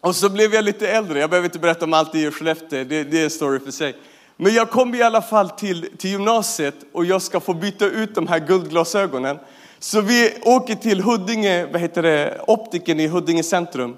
Och 0.00 0.16
så 0.16 0.28
blev 0.28 0.54
jag 0.54 0.64
lite 0.64 0.88
äldre, 0.88 1.20
jag 1.20 1.30
behöver 1.30 1.48
inte 1.48 1.58
berätta 1.58 1.84
om 1.84 1.94
allt 1.94 2.14
i 2.14 2.30
Skellefteå, 2.30 2.84
det, 2.84 3.04
det 3.04 3.20
är 3.20 3.24
en 3.24 3.30
story 3.30 3.60
för 3.60 3.70
sig. 3.70 3.96
Men 4.36 4.54
jag 4.54 4.70
kom 4.70 4.94
i 4.94 5.02
alla 5.02 5.22
fall 5.22 5.50
till, 5.50 5.88
till 5.98 6.10
gymnasiet 6.10 6.74
och 6.92 7.04
jag 7.04 7.22
ska 7.22 7.40
få 7.40 7.54
byta 7.54 7.86
ut 7.86 8.14
de 8.14 8.26
här 8.26 8.38
guldglasögonen. 8.38 9.38
Så 9.78 10.00
vi 10.00 10.34
åker 10.44 10.74
till 10.74 11.00
Huddinge, 11.00 11.66
vad 11.66 11.80
heter 11.80 12.02
det, 12.02 12.40
optiken 12.46 13.00
i 13.00 13.06
Huddinge 13.06 13.42
centrum. 13.42 13.96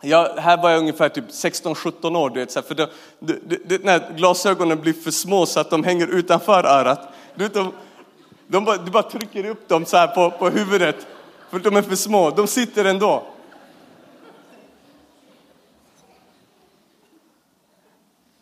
Jag, 0.00 0.28
här 0.28 0.62
var 0.62 0.70
jag 0.70 0.78
ungefär 0.78 1.08
typ 1.08 1.28
16-17 1.28 2.16
år, 2.16 2.30
du 2.30 2.40
vet, 2.40 2.52
för 2.66 2.74
det, 2.74 2.90
det, 3.20 3.58
det, 3.64 3.84
när 3.84 4.16
glasögonen 4.16 4.80
blir 4.80 4.92
för 4.92 5.10
små 5.10 5.46
så 5.46 5.60
att 5.60 5.70
de 5.70 5.84
hänger 5.84 6.06
utanför 6.06 6.64
örat. 6.64 7.08
Du 7.34 7.44
vet, 7.44 7.54
de, 7.54 7.72
de 8.46 8.64
bara, 8.64 8.76
du 8.76 8.90
bara 8.90 9.02
trycker 9.02 9.46
upp 9.46 9.68
dem 9.68 9.86
så 9.86 9.96
här 9.96 10.06
på, 10.06 10.30
på 10.30 10.48
huvudet, 10.48 11.06
för 11.50 11.58
de 11.58 11.76
är 11.76 11.82
för 11.82 11.96
små. 11.96 12.30
De 12.30 12.46
sitter 12.46 12.84
ändå. 12.84 13.31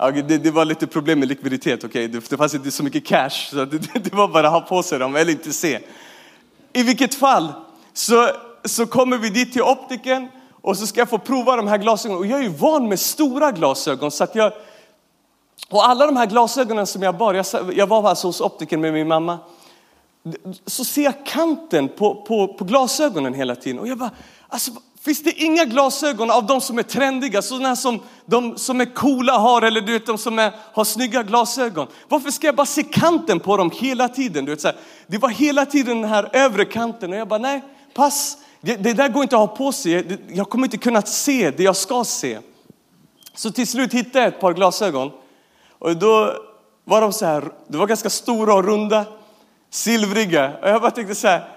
Det, 0.08 0.38
det, 0.38 0.50
var 0.50 0.64
lite 0.64 0.86
problem 0.86 1.18
med 1.18 1.28
likviditet, 1.28 1.84
okay? 1.84 2.06
det, 2.06 2.30
det 2.30 2.36
fanns 2.36 2.54
inte 2.54 2.70
så 2.70 2.82
mycket 2.82 3.06
cash, 3.06 3.30
så 3.30 3.64
det, 3.64 3.78
det 3.78 4.12
var 4.12 4.28
bara 4.28 4.46
att 4.46 4.52
ha 4.52 4.60
på 4.60 4.82
sig 4.82 4.98
dem 4.98 5.16
eller 5.16 5.32
inte 5.32 5.52
se. 5.52 5.80
I 6.72 6.82
vilket 6.82 7.14
fall 7.14 7.52
så, 7.92 8.28
så 8.64 8.86
kommer 8.86 9.18
vi 9.18 9.30
dit 9.30 9.52
till 9.52 9.62
optiken 9.62 10.28
och 10.62 10.76
så 10.78 10.86
ska 10.86 11.00
jag 11.00 11.08
få 11.08 11.18
prova 11.18 11.56
de 11.56 11.68
här 11.68 11.78
glasögonen. 11.78 12.18
Och 12.18 12.26
jag 12.26 12.38
är 12.38 12.42
ju 12.42 12.48
van 12.48 12.88
med 12.88 13.00
stora 13.00 13.52
glasögon 13.52 14.10
så 14.10 14.24
att 14.24 14.34
jag, 14.34 14.52
och 15.68 15.88
alla 15.88 16.06
de 16.06 16.16
här 16.16 16.26
glasögonen 16.26 16.86
som 16.86 17.02
jag 17.02 17.16
bar, 17.16 17.34
jag, 17.34 17.46
jag 17.74 17.86
var 17.86 18.08
alltså 18.08 18.26
hos 18.26 18.40
optiken 18.40 18.80
med 18.80 18.92
min 18.92 19.08
mamma, 19.08 19.38
så 20.66 20.84
ser 20.84 21.02
jag 21.02 21.26
kanten 21.26 21.88
på, 21.88 22.14
på, 22.14 22.54
på 22.54 22.64
glasögonen 22.64 23.34
hela 23.34 23.56
tiden 23.56 23.78
och 23.78 23.88
jag 23.88 23.98
bara, 23.98 24.10
alltså 24.48 24.70
Finns 25.02 25.22
det 25.22 25.32
inga 25.32 25.64
glasögon 25.64 26.30
av 26.30 26.46
de 26.46 26.60
som 26.60 26.78
är 26.78 26.82
trendiga, 26.82 27.42
sådana 27.42 27.76
som 27.76 28.00
de 28.26 28.58
som 28.58 28.80
är 28.80 28.94
coola 28.94 29.38
har 29.38 29.62
eller 29.62 29.80
du 29.80 29.92
vet, 29.92 30.06
de 30.06 30.18
som 30.18 30.38
är, 30.38 30.52
har 30.72 30.84
snygga 30.84 31.22
glasögon? 31.22 31.86
Varför 32.08 32.30
ska 32.30 32.46
jag 32.46 32.56
bara 32.56 32.66
se 32.66 32.82
kanten 32.82 33.40
på 33.40 33.56
dem 33.56 33.70
hela 33.74 34.08
tiden? 34.08 34.44
Du 34.44 34.50
vet, 34.50 34.60
så 34.60 34.68
här, 34.68 34.76
det 35.06 35.18
var 35.18 35.28
hela 35.28 35.66
tiden 35.66 36.00
den 36.00 36.10
här 36.10 36.28
övre 36.32 36.64
kanten 36.64 37.12
och 37.12 37.18
jag 37.18 37.28
bara 37.28 37.38
nej, 37.38 37.62
pass. 37.94 38.36
Det, 38.60 38.76
det 38.76 38.92
där 38.92 39.08
går 39.08 39.22
inte 39.22 39.36
att 39.36 39.48
ha 39.48 39.56
på 39.56 39.72
sig. 39.72 40.18
Jag 40.28 40.50
kommer 40.50 40.66
inte 40.66 40.78
kunna 40.78 41.02
se 41.02 41.50
det 41.50 41.62
jag 41.62 41.76
ska 41.76 42.04
se. 42.04 42.38
Så 43.34 43.50
till 43.50 43.66
slut 43.66 43.94
hittade 43.94 44.18
jag 44.18 44.28
ett 44.28 44.40
par 44.40 44.54
glasögon 44.54 45.10
och 45.78 45.96
då 45.96 46.32
var 46.84 47.00
de 47.00 47.12
så 47.12 47.26
här, 47.26 47.52
det 47.68 47.78
var 47.78 47.86
ganska 47.86 48.10
stora 48.10 48.54
och 48.54 48.64
runda, 48.64 49.04
silvriga. 49.70 50.52
Och 50.62 50.68
jag 50.68 50.80
bara 50.80 50.90
tänkte 50.90 51.14
så 51.14 51.28
här, 51.28 51.48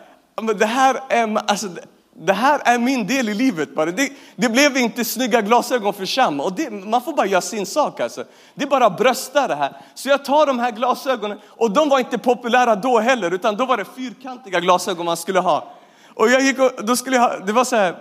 men 0.42 0.58
det 0.58 0.66
här 0.66 1.00
är, 1.10 1.50
alltså, 1.50 1.68
det 2.16 2.34
här 2.34 2.62
är 2.66 2.80
min 2.80 3.08
del 3.08 3.30
i 3.30 3.34
livet 3.34 3.76
bara. 3.76 3.92
Det, 3.92 4.12
det 4.36 4.50
blev 4.50 4.78
inte 4.78 5.06
snygga 5.06 5.42
glasögon 5.42 5.94
för 5.94 6.06
Sham. 6.06 6.40
Och 6.40 6.54
det, 6.54 6.70
man 6.70 7.02
får 7.02 7.14
bara 7.14 7.26
göra 7.26 7.42
sin 7.42 7.66
sak 7.66 8.00
alltså. 8.00 8.24
Det 8.56 8.64
är 8.64 8.70
bara 8.70 8.86
att 8.86 8.98
brösta 8.98 9.48
det 9.48 9.56
här. 9.56 9.78
Så 9.94 10.10
jag 10.10 10.26
tar 10.26 10.46
de 10.46 10.60
här 10.60 10.72
glasögonen 10.72 11.40
och 11.48 11.72
de 11.72 11.90
var 11.90 12.00
inte 12.00 12.18
populära 12.18 12.76
då 12.76 13.00
heller 13.00 13.34
utan 13.34 13.56
då 13.56 13.66
var 13.66 13.78
det 13.78 13.86
fyrkantiga 13.86 14.60
glasögon 14.60 15.06
man 15.06 15.18
skulle 15.18 15.40
ha. 15.40 15.72
Och 16.14 16.30
jag 16.30 16.42
gick 16.42 16.60
och, 16.60 16.72
då 16.86 16.96
skulle 16.96 17.16
jag 17.16 17.24
ha, 17.24 17.40
det 17.40 17.52
var 17.52 17.64
så 17.64 17.76
här, 17.76 17.96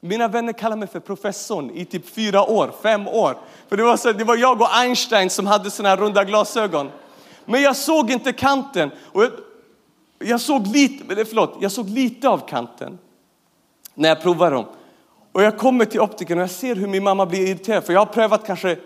mina 0.00 0.28
vänner 0.28 0.52
kallade 0.52 0.78
mig 0.78 0.88
för 0.88 1.00
professorn 1.00 1.70
i 1.70 1.84
typ 1.84 2.14
fyra 2.14 2.42
år, 2.42 2.72
fem 2.82 3.08
år. 3.08 3.38
För 3.68 3.76
det 3.76 3.82
var, 3.82 3.96
så, 3.96 4.12
det 4.12 4.24
var 4.24 4.36
jag 4.36 4.60
och 4.60 4.76
Einstein 4.76 5.30
som 5.30 5.46
hade 5.46 5.70
såna 5.70 5.88
här 5.88 5.96
runda 5.96 6.24
glasögon. 6.24 6.90
Men 7.44 7.62
jag 7.62 7.76
såg 7.76 8.10
inte 8.10 8.32
kanten. 8.32 8.90
Och 9.12 9.24
jag, 9.24 9.30
jag 10.18 10.40
såg 10.40 10.66
lite, 10.66 11.24
förlåt, 11.24 11.56
jag 11.60 11.72
såg 11.72 11.88
lite 11.88 12.28
av 12.28 12.48
kanten 12.48 12.98
när 13.96 14.08
jag 14.08 14.22
provar 14.22 14.50
dem. 14.50 14.66
Och 15.32 15.42
jag 15.42 15.58
kommer 15.58 15.84
till 15.84 16.00
optiken 16.00 16.38
och 16.38 16.42
jag 16.42 16.50
ser 16.50 16.74
hur 16.74 16.86
min 16.86 17.02
mamma 17.02 17.26
blir 17.26 17.48
irriterad 17.48 17.84
för 17.84 17.92
jag 17.92 18.00
har 18.00 18.06
prövat 18.06 18.46
kanske, 18.46 18.76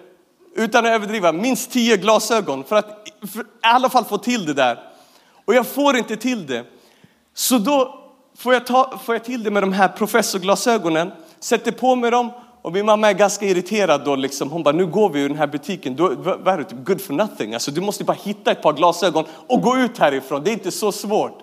utan 0.57 0.87
att 0.87 0.90
överdriva, 0.90 1.33
minst 1.33 1.70
tio 1.70 1.96
glasögon 1.96 2.64
för 2.64 2.77
att 2.77 3.09
för 3.33 3.40
i 3.40 3.44
alla 3.61 3.90
fall 3.90 4.05
få 4.05 4.18
till 4.18 4.46
det 4.46 4.55
där. 4.55 4.79
Och 5.44 5.55
jag 5.55 5.66
får 5.66 5.96
inte 5.96 6.16
till 6.16 6.46
det. 6.46 6.64
Så 7.35 7.59
då 7.59 8.01
får 8.37 8.55
jag, 8.55 8.66
ta, 8.66 8.99
får 9.05 9.14
jag 9.14 9.25
till 9.25 9.42
det 9.42 9.51
med 9.51 9.62
de 9.62 9.73
här 9.73 9.88
professorglasögonen, 9.88 11.12
sätter 11.40 11.73
på 11.73 11.96
mig 11.96 12.11
dem 12.11 12.31
och 12.62 12.73
min 12.73 12.87
mamma 12.87 13.09
är 13.09 13.14
ganska 13.14 13.46
irriterad 13.46 14.05
då 14.05 14.16
liksom. 14.16 14.51
Hon 14.51 14.62
bara, 14.62 14.75
nu 14.75 14.87
går 14.87 15.11
vi 15.11 15.20
ur 15.20 15.29
den 15.29 15.38
här 15.38 15.46
butiken. 15.46 15.96
Du, 15.96 16.14
vad 16.16 16.49
är 16.49 16.59
det? 16.59 16.64
Typ 16.64 16.85
good 16.85 17.01
for 17.01 17.14
nothing. 17.14 17.55
Alltså, 17.55 17.70
du 17.70 17.81
måste 17.81 18.05
bara 18.05 18.16
hitta 18.23 18.51
ett 18.51 18.62
par 18.62 18.73
glasögon 18.73 19.25
och 19.31 19.62
gå 19.62 19.77
ut 19.77 19.99
härifrån. 19.99 20.44
Det 20.44 20.51
är 20.51 20.53
inte 20.53 20.70
så 20.70 20.92
svårt. 20.92 21.38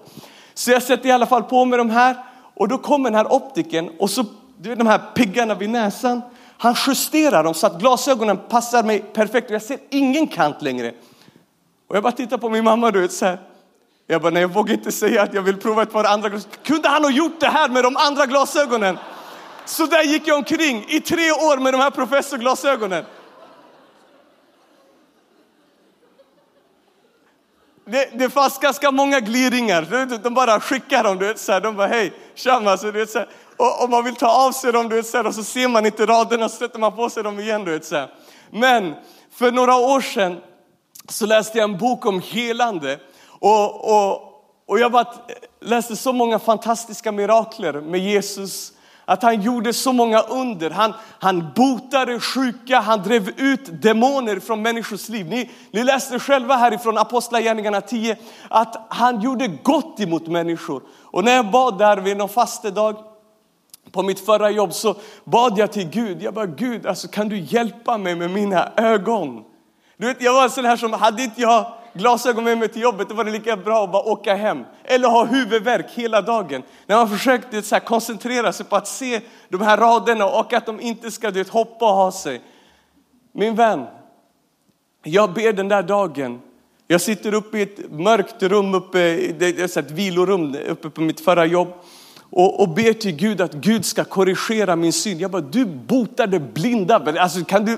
Så 0.53 0.71
jag 0.71 0.83
sätter 0.83 1.09
i 1.09 1.11
alla 1.11 1.25
fall 1.25 1.43
på 1.43 1.65
mig 1.65 1.77
de 1.77 1.89
här 1.89 2.15
och 2.57 2.67
då 2.67 2.77
kommer 2.77 3.09
den 3.09 3.17
här 3.17 3.33
optiken 3.33 3.89
och 3.99 4.09
så, 4.09 4.25
du 4.57 4.69
vet 4.69 4.77
de 4.77 4.87
här 4.87 5.01
piggarna 5.15 5.55
vid 5.55 5.69
näsan. 5.69 6.21
Han 6.57 6.75
justerar 6.87 7.43
dem 7.43 7.53
så 7.53 7.67
att 7.67 7.79
glasögonen 7.79 8.37
passar 8.49 8.83
mig 8.83 8.99
perfekt 8.99 9.49
och 9.49 9.55
jag 9.55 9.61
ser 9.61 9.79
ingen 9.89 10.27
kant 10.27 10.61
längre. 10.61 10.93
Och 11.87 11.95
jag 11.95 12.03
bara 12.03 12.11
tittar 12.11 12.37
på 12.37 12.49
min 12.49 12.63
mamma 12.63 12.91
du 12.91 13.01
vet 13.01 13.11
så 13.11 13.25
här. 13.25 13.39
Jag 14.07 14.21
bara, 14.21 14.31
nej 14.31 14.41
jag 14.41 14.53
vågar 14.53 14.73
inte 14.73 14.91
säga 14.91 15.21
att 15.21 15.33
jag 15.33 15.41
vill 15.41 15.57
prova 15.57 15.81
ett 15.81 15.91
par 15.91 16.03
andra 16.03 16.29
glasögon. 16.29 16.57
Kunde 16.63 16.89
han 16.89 17.03
ha 17.03 17.11
gjort 17.11 17.39
det 17.39 17.47
här 17.47 17.69
med 17.69 17.83
de 17.83 17.97
andra 17.97 18.25
glasögonen? 18.25 18.97
Så 19.65 19.85
där 19.85 20.03
gick 20.03 20.27
jag 20.27 20.37
omkring 20.37 20.85
i 20.87 21.01
tre 21.01 21.31
år 21.31 21.57
med 21.57 21.73
de 21.73 21.81
här 21.81 21.89
professorglasögonen. 21.89 23.05
Det, 27.87 28.09
det 28.13 28.29
fanns 28.29 28.59
ganska 28.59 28.91
många 28.91 29.19
gliringar. 29.19 30.17
De 30.23 30.33
bara 30.33 30.59
skickar 30.59 31.03
dem. 31.03 31.17
Du 31.17 31.27
vet, 31.27 31.39
så 31.39 31.51
här, 31.51 31.61
de 31.61 31.75
bara 31.75 31.87
hej, 31.87 32.13
tjam 32.35 32.67
alltså, 32.67 32.91
du 32.91 32.99
vet, 32.99 33.09
så 33.09 33.19
här. 33.19 33.29
Och 33.57 33.83
om 33.83 33.91
man 33.91 34.03
vill 34.03 34.15
ta 34.15 34.27
av 34.27 34.51
sig 34.51 34.71
dem 34.71 34.89
du 34.89 34.95
vet, 34.95 35.07
så 35.07 35.17
här, 35.17 35.27
och 35.27 35.35
så 35.35 35.43
ser 35.43 35.67
man 35.67 35.85
inte 35.85 36.05
raderna 36.05 36.49
så 36.49 36.55
sätter 36.57 36.79
man 36.79 36.95
på 36.95 37.09
sig 37.09 37.23
dem 37.23 37.39
igen. 37.39 37.65
Du 37.65 37.71
vet, 37.71 37.85
så 37.85 37.95
här. 37.95 38.09
Men 38.51 38.93
för 39.33 39.51
några 39.51 39.75
år 39.75 40.01
sedan 40.01 40.37
så 41.09 41.25
läste 41.25 41.57
jag 41.57 41.69
en 41.69 41.77
bok 41.77 42.05
om 42.05 42.21
helande. 42.21 42.99
Och, 43.39 43.85
och, 43.85 44.21
och 44.67 44.79
jag 44.79 44.91
bara 44.91 45.13
läste 45.61 45.95
så 45.95 46.13
många 46.13 46.39
fantastiska 46.39 47.11
mirakler 47.11 47.73
med 47.73 47.99
Jesus 47.99 48.73
att 49.09 49.23
han 49.23 49.41
gjorde 49.41 49.73
så 49.73 49.93
många 49.93 50.21
under. 50.21 50.69
Han, 50.69 50.93
han 51.19 51.51
botade 51.55 52.19
sjuka, 52.19 52.79
han 52.79 53.03
drev 53.03 53.29
ut 53.37 53.81
demoner 53.81 54.39
från 54.39 54.61
människors 54.61 55.09
liv. 55.09 55.27
Ni, 55.29 55.51
ni 55.71 55.83
läste 55.83 56.19
själva 56.19 56.55
härifrån 56.55 56.97
Apostlagärningarna 56.97 57.81
10 57.81 58.17
att 58.49 58.87
han 58.89 59.21
gjorde 59.21 59.47
gott 59.47 59.99
emot 59.99 60.27
människor. 60.27 60.83
Och 61.03 61.23
när 61.23 61.35
jag 61.35 61.51
bad 61.51 61.77
där 61.77 61.97
vid 61.97 62.17
någon 62.17 62.29
fastedag 62.29 62.95
på 63.91 64.03
mitt 64.03 64.25
förra 64.25 64.49
jobb 64.49 64.73
så 64.73 64.95
bad 65.23 65.57
jag 65.57 65.71
till 65.71 65.89
Gud. 65.89 66.21
Jag 66.21 66.33
bara, 66.33 66.45
Gud, 66.45 66.85
alltså, 66.85 67.07
kan 67.07 67.29
du 67.29 67.39
hjälpa 67.39 67.97
mig 67.97 68.15
med 68.15 68.31
mina 68.31 68.71
ögon? 68.77 69.43
Du 69.97 70.07
vet, 70.07 70.21
jag 70.21 70.33
var 70.33 70.49
sån 70.49 70.65
här 70.65 70.77
som, 70.77 70.93
hade 70.93 71.23
inte 71.23 71.41
jag 71.41 71.73
glasögon 71.97 72.43
med 72.43 72.57
mig 72.57 72.67
till 72.67 72.81
jobbet, 72.81 73.09
då 73.09 73.15
var 73.15 73.23
det 73.23 73.31
lika 73.31 73.57
bra 73.57 73.83
att 73.83 73.91
bara 73.91 74.03
åka 74.03 74.35
hem. 74.35 74.63
Eller 74.83 75.07
ha 75.07 75.25
huvudvärk 75.25 75.85
hela 75.93 76.21
dagen. 76.21 76.63
När 76.85 76.95
man 76.95 77.09
försökte 77.09 77.61
så 77.61 77.75
här, 77.75 77.79
koncentrera 77.79 78.53
sig 78.53 78.65
på 78.65 78.75
att 78.75 78.87
se 78.87 79.21
de 79.49 79.61
här 79.61 79.77
raderna 79.77 80.25
och 80.25 80.53
att 80.53 80.65
de 80.65 80.79
inte 80.79 81.11
ska 81.11 81.31
vet, 81.31 81.49
hoppa 81.49 81.85
och 81.85 81.95
ha 81.95 82.11
sig. 82.11 82.41
Min 83.31 83.55
vän, 83.55 83.85
jag 85.03 85.33
ber 85.33 85.53
den 85.53 85.67
där 85.67 85.83
dagen. 85.83 86.41
Jag 86.87 87.01
sitter 87.01 87.33
uppe 87.33 87.57
i 87.57 87.61
ett 87.61 87.91
mörkt 87.91 88.43
rum, 88.43 88.75
uppe, 88.75 88.99
det 89.39 89.59
är 89.59 89.79
ett 89.79 89.91
vilorum 89.91 90.55
uppe 90.67 90.89
på 90.89 91.01
mitt 91.01 91.19
förra 91.19 91.45
jobb 91.45 91.73
och, 92.29 92.59
och 92.59 92.69
ber 92.69 92.93
till 92.93 93.15
Gud 93.15 93.41
att 93.41 93.53
Gud 93.53 93.85
ska 93.85 94.03
korrigera 94.03 94.75
min 94.75 94.93
syn. 94.93 95.19
Jag 95.19 95.31
bara, 95.31 95.41
du 95.41 95.65
botade 95.65 96.39
blinda. 96.39 97.21
Alltså, 97.21 97.45
kan 97.45 97.65
du 97.65 97.77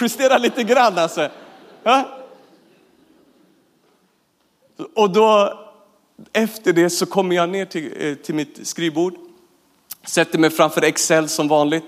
justera 0.00 0.38
lite 0.38 0.64
grann 0.64 0.98
alltså? 0.98 1.28
Ja? 1.82 2.17
Och 4.94 5.10
då 5.10 5.58
efter 6.32 6.72
det 6.72 6.90
så 6.90 7.06
kommer 7.06 7.36
jag 7.36 7.48
ner 7.48 7.64
till, 7.64 7.92
eh, 7.96 8.14
till 8.14 8.34
mitt 8.34 8.66
skrivbord, 8.66 9.14
sätter 10.06 10.38
mig 10.38 10.50
framför 10.50 10.82
Excel 10.82 11.28
som 11.28 11.48
vanligt. 11.48 11.84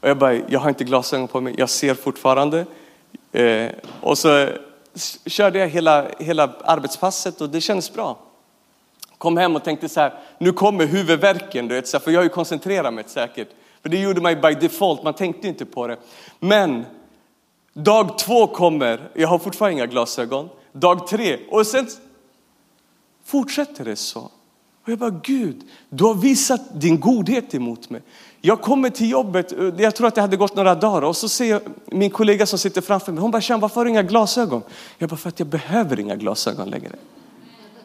Och 0.00 0.08
jag 0.08 0.18
bara, 0.18 0.34
jag 0.34 0.60
har 0.60 0.68
inte 0.68 0.84
glasögon 0.84 1.28
på 1.28 1.40
mig, 1.40 1.54
jag 1.58 1.70
ser 1.70 1.94
fortfarande. 1.94 2.66
Eh, 3.32 3.70
och 4.00 4.18
så 4.18 4.48
körde 5.26 5.58
jag 5.58 5.68
hela, 5.68 6.06
hela 6.18 6.52
arbetspasset 6.64 7.40
och 7.40 7.50
det 7.50 7.60
kändes 7.60 7.92
bra. 7.92 8.18
Kom 9.18 9.36
hem 9.36 9.56
och 9.56 9.64
tänkte 9.64 9.88
så 9.88 10.00
här, 10.00 10.14
nu 10.38 10.52
kommer 10.52 10.86
huvudvärken, 10.86 11.68
du 11.68 11.74
vet, 11.74 11.88
så 11.88 11.96
här, 11.96 12.04
för 12.04 12.10
jag 12.10 12.18
har 12.18 12.24
ju 12.24 12.28
koncentrerat 12.28 12.94
mig 12.94 13.04
säkert. 13.06 13.48
För 13.82 13.88
det 13.88 13.98
gjorde 13.98 14.20
man 14.20 14.32
ju 14.32 14.40
by 14.40 14.54
default, 14.54 15.02
man 15.02 15.14
tänkte 15.14 15.48
inte 15.48 15.64
på 15.64 15.86
det. 15.86 15.96
Men 16.38 16.86
dag 17.72 18.18
två 18.18 18.46
kommer, 18.46 19.10
jag 19.14 19.28
har 19.28 19.38
fortfarande 19.38 19.72
inga 19.72 19.86
glasögon. 19.86 20.48
Dag 20.72 21.06
tre, 21.06 21.38
och 21.50 21.66
sen 21.66 21.86
fortsätter 23.30 23.84
det 23.84 23.96
så. 23.96 24.20
Och 24.82 24.88
jag 24.88 24.98
bara, 24.98 25.10
Gud, 25.10 25.62
du 25.88 26.04
har 26.04 26.14
visat 26.14 26.80
din 26.80 27.00
godhet 27.00 27.54
emot 27.54 27.90
mig. 27.90 28.02
Jag 28.40 28.60
kommer 28.60 28.90
till 28.90 29.10
jobbet, 29.10 29.52
eh, 29.52 29.72
jag 29.78 29.94
tror 29.94 30.06
att 30.06 30.14
det 30.14 30.20
hade 30.20 30.36
gått 30.36 30.56
några 30.56 30.74
dagar 30.74 31.02
och 31.02 31.16
så 31.16 31.28
ser 31.28 31.44
jag 31.44 31.62
min 31.86 32.10
kollega 32.10 32.46
som 32.46 32.58
sitter 32.58 32.80
framför 32.80 33.12
mig. 33.12 33.22
Hon 33.22 33.30
bara, 33.30 33.42
Sean, 33.42 33.60
varför 33.60 33.76
har 33.76 33.84
du 33.84 33.90
inga 33.90 34.02
glasögon? 34.02 34.62
Jag 34.98 35.08
bara, 35.08 35.16
för 35.16 35.28
att 35.28 35.38
jag 35.38 35.48
behöver 35.48 36.00
inga 36.00 36.16
glasögon 36.16 36.70
längre. 36.70 36.96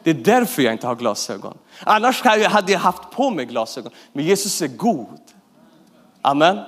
Det 0.02 0.10
är 0.10 0.14
därför 0.14 0.62
jag 0.62 0.72
inte 0.72 0.86
har 0.86 0.94
glasögon. 0.94 1.58
Annars 1.84 2.22
hade 2.22 2.72
jag 2.72 2.80
haft 2.80 3.10
på 3.10 3.30
mig 3.30 3.44
glasögon. 3.44 3.92
Men 4.12 4.24
Jesus 4.24 4.62
är 4.62 4.68
god. 4.68 5.20
Amen. 6.22 6.58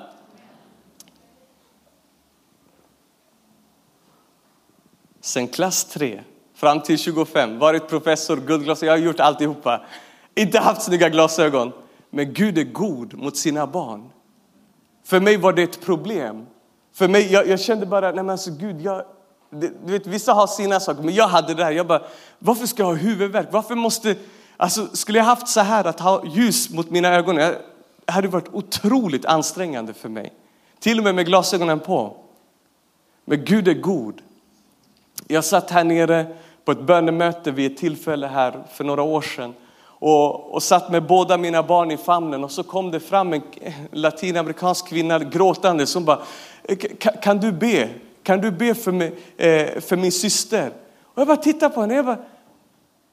Sen 5.20 5.48
klass 5.48 5.84
3 5.84 6.20
fram 6.58 6.80
till 6.80 6.98
25, 6.98 7.58
varit 7.58 7.88
professor, 7.88 8.36
guldglasögon, 8.36 8.94
jag 8.94 9.00
har 9.00 9.06
gjort 9.06 9.20
alltihopa. 9.20 9.80
Inte 10.34 10.58
haft 10.58 10.82
snygga 10.82 11.08
glasögon. 11.08 11.72
Men 12.10 12.32
Gud 12.32 12.58
är 12.58 12.64
god 12.64 13.14
mot 13.14 13.36
sina 13.36 13.66
barn. 13.66 14.10
För 15.04 15.20
mig 15.20 15.36
var 15.36 15.52
det 15.52 15.62
ett 15.62 15.80
problem. 15.80 16.46
För 16.92 17.08
mig, 17.08 17.32
jag, 17.32 17.48
jag 17.48 17.60
kände 17.60 17.86
bara, 17.86 18.06
nej 18.06 18.14
men 18.14 18.30
alltså 18.30 18.50
Gud, 18.50 18.80
jag, 18.80 19.02
du 19.50 19.92
vet, 19.92 20.06
vissa 20.06 20.32
har 20.32 20.46
sina 20.46 20.80
saker, 20.80 21.02
men 21.02 21.14
jag 21.14 21.28
hade 21.28 21.54
det 21.54 21.64
här. 21.64 21.72
Jag 21.72 21.86
bara, 21.86 22.02
varför 22.38 22.66
ska 22.66 22.82
jag 22.82 22.88
ha 22.88 22.94
huvudvärk? 22.94 23.48
Varför 23.50 23.74
måste, 23.74 24.16
alltså 24.56 24.86
skulle 24.96 25.18
jag 25.18 25.24
haft 25.24 25.48
så 25.48 25.60
här 25.60 25.84
att 25.84 26.00
ha 26.00 26.24
ljus 26.26 26.70
mot 26.70 26.90
mina 26.90 27.08
ögon, 27.08 27.36
det 27.36 27.58
hade 28.06 28.28
varit 28.28 28.48
otroligt 28.52 29.26
ansträngande 29.26 29.94
för 29.94 30.08
mig. 30.08 30.32
Till 30.78 30.98
och 30.98 31.04
med 31.04 31.14
med 31.14 31.26
glasögonen 31.26 31.80
på. 31.80 32.16
Men 33.24 33.44
Gud 33.44 33.68
är 33.68 33.74
god. 33.74 34.22
Jag 35.26 35.44
satt 35.44 35.70
här 35.70 35.84
nere 35.84 36.36
på 36.68 36.72
ett 36.72 36.80
bönemöte 36.80 37.50
vid 37.50 37.72
ett 37.72 37.78
tillfälle 37.78 38.26
här 38.26 38.64
för 38.72 38.84
några 38.84 39.02
år 39.02 39.20
sedan 39.20 39.54
och, 39.80 40.54
och 40.54 40.62
satt 40.62 40.90
med 40.90 41.06
båda 41.06 41.36
mina 41.36 41.62
barn 41.62 41.90
i 41.90 41.96
famnen 41.96 42.44
och 42.44 42.50
så 42.50 42.62
kom 42.62 42.90
det 42.90 43.00
fram 43.00 43.32
en 43.32 43.42
latinamerikansk 43.92 44.88
kvinna 44.88 45.18
gråtande 45.18 45.86
som 45.86 46.04
bara, 46.04 46.18
kan 47.22 47.38
du 47.38 47.52
be? 47.52 47.88
Kan 48.22 48.40
du 48.40 48.50
be 48.50 48.74
för, 48.74 48.92
mig, 48.92 49.14
eh, 49.36 49.80
för 49.80 49.96
min 49.96 50.12
syster? 50.12 50.70
Och 51.04 51.20
jag 51.20 51.26
bara 51.26 51.36
tittade 51.36 51.74
på 51.74 51.80
henne. 51.80 51.94
Jag 51.94 52.04
bara, 52.04 52.18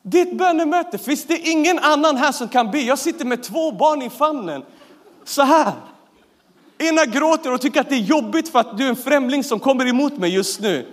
det 0.02 0.22
är 0.22 0.26
ett 0.26 0.38
bönemöte. 0.38 0.98
Finns 0.98 1.26
det 1.26 1.38
ingen 1.38 1.80
annan 1.80 2.18
här 2.18 2.32
som 2.32 2.48
kan 2.48 2.72
be? 2.72 2.80
Jag 2.80 3.00
sitter 3.00 3.26
med 3.26 3.44
två 3.44 3.72
barn 3.72 4.02
i 4.02 4.10
famnen. 4.10 4.64
Så 5.24 5.42
här. 5.42 5.72
Ena 6.78 7.06
gråter 7.06 7.54
och 7.54 7.62
tycker 7.62 7.82
att 7.82 7.90
det 7.90 7.96
är 7.96 8.00
jobbigt 8.00 8.50
för 8.50 8.60
att 8.60 8.78
du 8.78 8.86
är 8.86 8.90
en 8.90 8.96
främling 8.96 9.44
som 9.44 9.60
kommer 9.60 9.88
emot 9.88 10.18
mig 10.18 10.34
just 10.34 10.62
nu. 10.62 10.86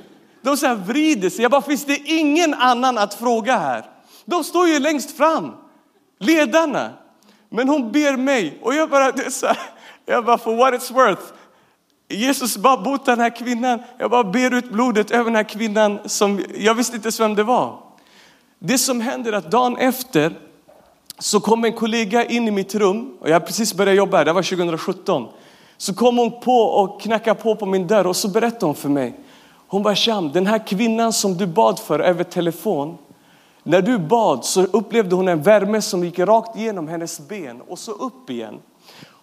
De 0.42 0.56
så 0.56 0.66
här 0.66 0.74
vrider 0.74 1.30
sig. 1.30 1.42
Jag 1.42 1.50
bara, 1.50 1.62
finns 1.62 1.84
det 1.84 1.96
ingen 1.96 2.54
annan 2.54 2.98
att 2.98 3.14
fråga 3.14 3.56
här? 3.56 3.84
De 4.24 4.44
står 4.44 4.68
ju 4.68 4.78
längst 4.78 5.16
fram, 5.16 5.52
ledarna. 6.18 6.90
Men 7.48 7.68
hon 7.68 7.92
ber 7.92 8.16
mig 8.16 8.58
och 8.62 8.74
jag 8.74 8.90
bara, 8.90 9.12
det 9.12 9.22
är 9.22 9.30
så 9.30 9.46
här, 9.46 9.58
jag 10.06 10.24
bara 10.24 10.38
for 10.38 10.56
what 10.56 10.74
it's 10.74 10.94
worth. 10.94 11.22
Jesus 12.08 12.56
bara 12.56 12.76
botar 12.76 13.12
den 13.12 13.20
här 13.20 13.36
kvinnan. 13.36 13.82
Jag 13.98 14.10
bara 14.10 14.24
ber 14.24 14.54
ut 14.54 14.70
blodet 14.70 15.10
över 15.10 15.24
den 15.24 15.36
här 15.36 15.44
kvinnan 15.44 15.98
som 16.04 16.44
jag 16.54 16.74
visste 16.74 16.96
inte 16.96 17.06
ens 17.06 17.20
vem 17.20 17.34
det 17.34 17.42
var. 17.42 17.78
Det 18.58 18.78
som 18.78 19.00
händer 19.00 19.32
är 19.32 19.36
att 19.36 19.50
dagen 19.50 19.76
efter 19.76 20.38
så 21.18 21.40
kom 21.40 21.64
en 21.64 21.72
kollega 21.72 22.24
in 22.24 22.48
i 22.48 22.50
mitt 22.50 22.74
rum 22.74 23.16
och 23.20 23.28
jag 23.28 23.34
har 23.34 23.40
precis 23.40 23.74
börjat 23.74 23.96
jobba 23.96 24.16
här, 24.16 24.24
det 24.24 24.32
var 24.32 24.42
2017. 24.42 25.28
Så 25.76 25.94
kom 25.94 26.18
hon 26.18 26.40
på 26.40 26.58
och 26.58 27.00
knackade 27.00 27.40
på 27.40 27.56
på 27.56 27.66
min 27.66 27.86
dörr 27.86 28.06
och 28.06 28.16
så 28.16 28.28
berättade 28.28 28.66
hon 28.66 28.74
för 28.74 28.88
mig. 28.88 29.14
Hon 29.72 29.82
bara 29.82 29.96
Sham, 29.96 30.32
den 30.32 30.46
här 30.46 30.66
kvinnan 30.66 31.12
som 31.12 31.36
du 31.36 31.46
bad 31.46 31.78
för 31.78 32.00
över 32.00 32.24
telefon. 32.24 32.98
När 33.62 33.82
du 33.82 33.98
bad 33.98 34.44
så 34.44 34.62
upplevde 34.62 35.14
hon 35.14 35.28
en 35.28 35.42
värme 35.42 35.82
som 35.82 36.04
gick 36.04 36.18
rakt 36.18 36.56
igenom 36.56 36.88
hennes 36.88 37.20
ben 37.20 37.60
och 37.60 37.78
så 37.78 37.92
upp 37.92 38.30
igen. 38.30 38.58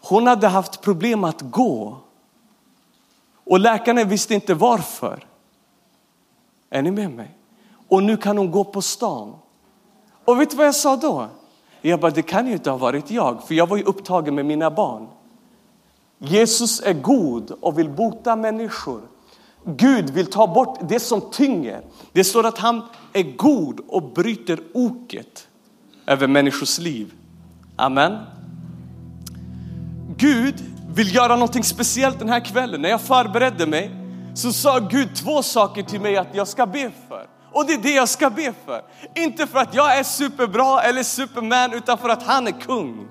Hon 0.02 0.28
hade 0.28 0.48
haft 0.48 0.82
problem 0.82 1.24
att 1.24 1.42
gå. 1.42 1.98
Och 3.44 3.60
läkarna 3.60 4.04
visste 4.04 4.34
inte 4.34 4.54
varför. 4.54 5.26
Är 6.70 6.82
ni 6.82 6.92
med 6.92 7.12
mig? 7.12 7.38
Och 7.88 8.04
nu 8.04 8.18
kan 8.18 8.38
hon 8.38 8.52
gå 8.52 8.64
på 8.64 8.82
stan. 8.82 9.36
Och 10.26 10.42
vet 10.42 10.50
du 10.50 10.58
vad 10.58 10.68
jag 10.68 10.76
sa 10.76 10.96
då? 10.96 11.28
Jag 11.82 12.00
bara, 12.00 12.12
det 12.12 12.22
kan 12.22 12.48
ju 12.48 12.54
inte 12.54 12.70
ha 12.70 12.78
varit 12.78 13.12
jag, 13.12 13.44
för 13.44 13.56
jag 13.56 13.68
var 13.68 13.78
ju 13.78 13.84
upptagen 13.84 14.36
med 14.36 14.46
mina 14.46 14.72
barn. 14.72 15.08
Jesus 16.18 16.82
är 16.82 16.94
god 16.94 17.52
och 17.52 17.80
vill 17.80 17.90
bota 17.90 18.36
människor. 18.36 19.02
Gud 19.66 20.10
vill 20.10 20.26
ta 20.26 20.48
bort 20.48 20.80
det 20.90 21.00
som 21.00 21.32
tynger. 21.32 21.82
Det 22.14 22.24
står 22.24 22.46
att 22.46 22.58
han 22.58 22.82
är 23.14 23.24
god 23.24 23.80
och 23.88 24.14
bryter 24.14 24.60
oket 24.74 25.48
över 26.08 26.28
människors 26.28 26.80
liv. 26.80 27.14
Amen. 27.76 28.18
Gud 30.18 30.56
vill 30.96 31.16
göra 31.16 31.36
någonting 31.36 31.64
speciellt 31.64 32.20
den 32.20 32.30
här 32.30 32.46
kvällen. 32.46 32.82
När 32.82 32.90
jag 32.90 33.02
förberedde 33.02 33.68
mig 33.68 33.92
så 34.36 34.54
sa 34.54 34.80
Gud 34.80 35.16
två 35.16 35.44
saker 35.44 35.84
till 35.84 36.02
mig 36.02 36.18
att 36.18 36.36
jag 36.36 36.48
ska 36.48 36.66
be 36.66 36.92
för. 37.08 37.26
Och 37.52 37.66
det 37.66 37.74
är 37.74 37.78
det 37.78 37.94
jag 37.94 38.10
ska 38.10 38.30
be 38.30 38.54
för. 38.66 38.82
Inte 39.16 39.48
för 39.48 39.60
att 39.60 39.74
jag 39.74 39.98
är 39.98 40.04
superbra 40.04 40.82
eller 40.82 41.04
superman 41.04 41.74
utan 41.74 41.98
för 41.98 42.10
att 42.10 42.24
han 42.24 42.48
är 42.48 42.62
kung. 42.62 43.08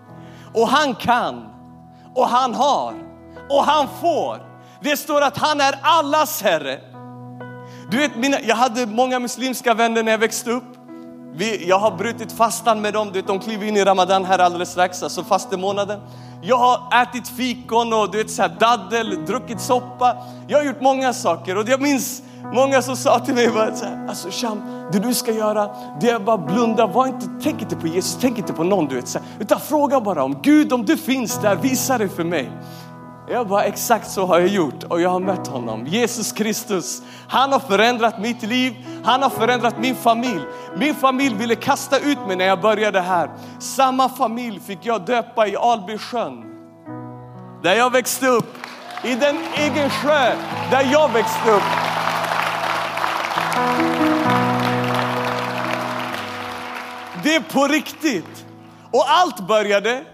Och 0.54 0.68
han 0.68 0.94
kan. 0.94 1.44
Och 2.14 2.28
han 2.28 2.54
har. 2.54 2.94
Och 3.50 3.64
han 3.64 3.88
får. 4.00 4.47
Det 4.80 4.96
står 4.96 5.20
att 5.20 5.36
han 5.38 5.60
är 5.60 5.74
allas 5.82 6.42
Herre. 6.42 6.80
Du 7.90 7.96
vet, 7.96 8.16
mina, 8.16 8.40
jag 8.40 8.56
hade 8.56 8.86
många 8.86 9.18
muslimska 9.18 9.74
vänner 9.74 10.02
när 10.02 10.12
jag 10.12 10.18
växte 10.18 10.50
upp. 10.50 10.64
Vi, 11.34 11.68
jag 11.68 11.78
har 11.78 11.96
brutit 11.96 12.32
fastan 12.32 12.80
med 12.80 12.92
dem, 12.92 13.06
du 13.06 13.12
vet, 13.12 13.26
de 13.26 13.40
kliver 13.40 13.66
in 13.66 13.76
i 13.76 13.84
Ramadan 13.84 14.24
här 14.24 14.38
alldeles 14.38 14.70
strax, 14.70 15.02
alltså 15.02 15.24
fastemånaden. 15.24 16.00
Jag 16.42 16.56
har 16.56 17.02
ätit 17.02 17.28
fikon 17.28 17.92
och 17.92 18.10
du 18.10 18.18
vet, 18.18 18.30
så 18.30 18.42
här, 18.42 18.56
daddel, 18.60 19.24
druckit 19.26 19.60
soppa. 19.60 20.16
Jag 20.48 20.58
har 20.58 20.64
gjort 20.64 20.80
många 20.80 21.12
saker 21.12 21.58
och 21.58 21.68
jag 21.68 21.82
minns 21.82 22.22
många 22.54 22.82
som 22.82 22.96
sa 22.96 23.18
till 23.18 23.34
mig, 23.34 23.48
bara, 23.48 23.76
så 23.76 23.84
här, 23.84 24.06
alltså 24.08 24.28
Sham, 24.30 24.62
det 24.92 24.98
du 24.98 25.14
ska 25.14 25.32
göra, 25.32 25.70
det 26.00 26.10
är 26.10 26.18
bara 26.18 26.38
blunda, 26.38 26.86
var 26.86 27.06
inte, 27.06 27.26
tänk 27.42 27.62
inte 27.62 27.76
på 27.76 27.86
Jesus, 27.86 28.18
tänk 28.20 28.38
inte 28.38 28.52
på 28.52 28.64
någon, 28.64 28.86
du 28.86 28.94
vet, 28.94 29.08
så 29.08 29.18
här, 29.18 29.28
utan 29.40 29.60
fråga 29.60 30.00
bara 30.00 30.24
om 30.24 30.38
Gud, 30.42 30.72
om 30.72 30.84
du 30.84 30.96
finns 30.96 31.38
där, 31.38 31.56
visa 31.56 31.98
det 31.98 32.08
för 32.08 32.24
mig. 32.24 32.50
Jag 33.30 33.48
bara, 33.48 33.64
exakt 33.64 34.10
så 34.10 34.26
har 34.26 34.38
jag 34.38 34.48
gjort 34.48 34.84
och 34.84 35.00
jag 35.00 35.10
har 35.10 35.20
mött 35.20 35.46
honom. 35.46 35.86
Jesus 35.86 36.32
Kristus, 36.32 37.02
han 37.28 37.52
har 37.52 37.60
förändrat 37.60 38.20
mitt 38.20 38.42
liv, 38.42 38.74
han 39.04 39.22
har 39.22 39.30
förändrat 39.30 39.78
min 39.78 39.96
familj. 39.96 40.42
Min 40.76 40.94
familj 40.94 41.34
ville 41.34 41.54
kasta 41.54 41.98
ut 41.98 42.18
mig 42.26 42.36
när 42.36 42.44
jag 42.44 42.60
började 42.60 43.00
här. 43.00 43.30
Samma 43.58 44.08
familj 44.08 44.60
fick 44.60 44.78
jag 44.82 45.06
döpa 45.06 45.46
i 45.46 45.56
Albysjön 45.56 46.44
där 47.62 47.74
jag 47.74 47.92
växte 47.92 48.26
upp, 48.26 48.54
i 49.04 49.14
den 49.14 49.36
egen 49.56 49.90
sjö 49.90 50.34
där 50.70 50.88
jag 50.92 51.12
växte 51.12 51.50
upp. 51.50 51.62
Det 57.22 57.34
är 57.34 57.52
på 57.52 57.66
riktigt. 57.66 58.44
Och 58.90 59.04
allt 59.06 59.48
började 59.48 60.04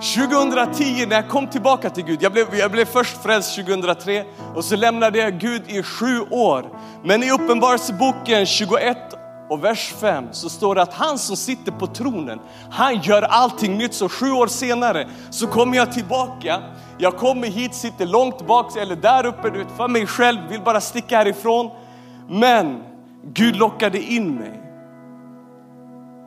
2010 0.00 1.06
när 1.06 1.16
jag 1.16 1.28
kom 1.28 1.46
tillbaka 1.46 1.90
till 1.90 2.04
Gud. 2.04 2.22
Jag 2.22 2.32
blev, 2.32 2.54
jag 2.54 2.70
blev 2.70 2.84
först 2.84 3.22
frälst 3.22 3.56
2003 3.56 4.24
och 4.54 4.64
så 4.64 4.76
lämnade 4.76 5.18
jag 5.18 5.38
Gud 5.38 5.62
i 5.66 5.82
sju 5.82 6.20
år. 6.30 6.64
Men 7.04 7.22
i 7.22 7.30
Uppenbarelseboken 7.30 8.46
21 8.46 8.96
och 9.48 9.64
vers 9.64 9.94
5 10.00 10.24
så 10.32 10.48
står 10.48 10.74
det 10.74 10.82
att 10.82 10.94
han 10.94 11.18
som 11.18 11.36
sitter 11.36 11.72
på 11.72 11.86
tronen, 11.86 12.38
han 12.70 13.00
gör 13.00 13.22
allting 13.22 13.78
nytt. 13.78 13.94
Så 13.94 14.08
sju 14.08 14.30
år 14.30 14.46
senare 14.46 15.08
så 15.30 15.46
kommer 15.46 15.76
jag 15.76 15.92
tillbaka. 15.92 16.62
Jag 16.98 17.16
kommer 17.16 17.48
hit, 17.48 17.74
sitter 17.74 18.06
långt 18.06 18.46
bak 18.46 18.76
eller 18.76 18.96
där 18.96 19.26
uppe 19.26 19.50
du 19.50 19.58
vet, 19.58 19.76
för 19.76 19.88
mig 19.88 20.06
själv, 20.06 20.38
vill 20.48 20.62
bara 20.62 20.80
sticka 20.80 21.16
härifrån. 21.16 21.70
Men 22.28 22.82
Gud 23.32 23.56
lockade 23.56 23.98
in 24.02 24.34
mig. 24.34 24.65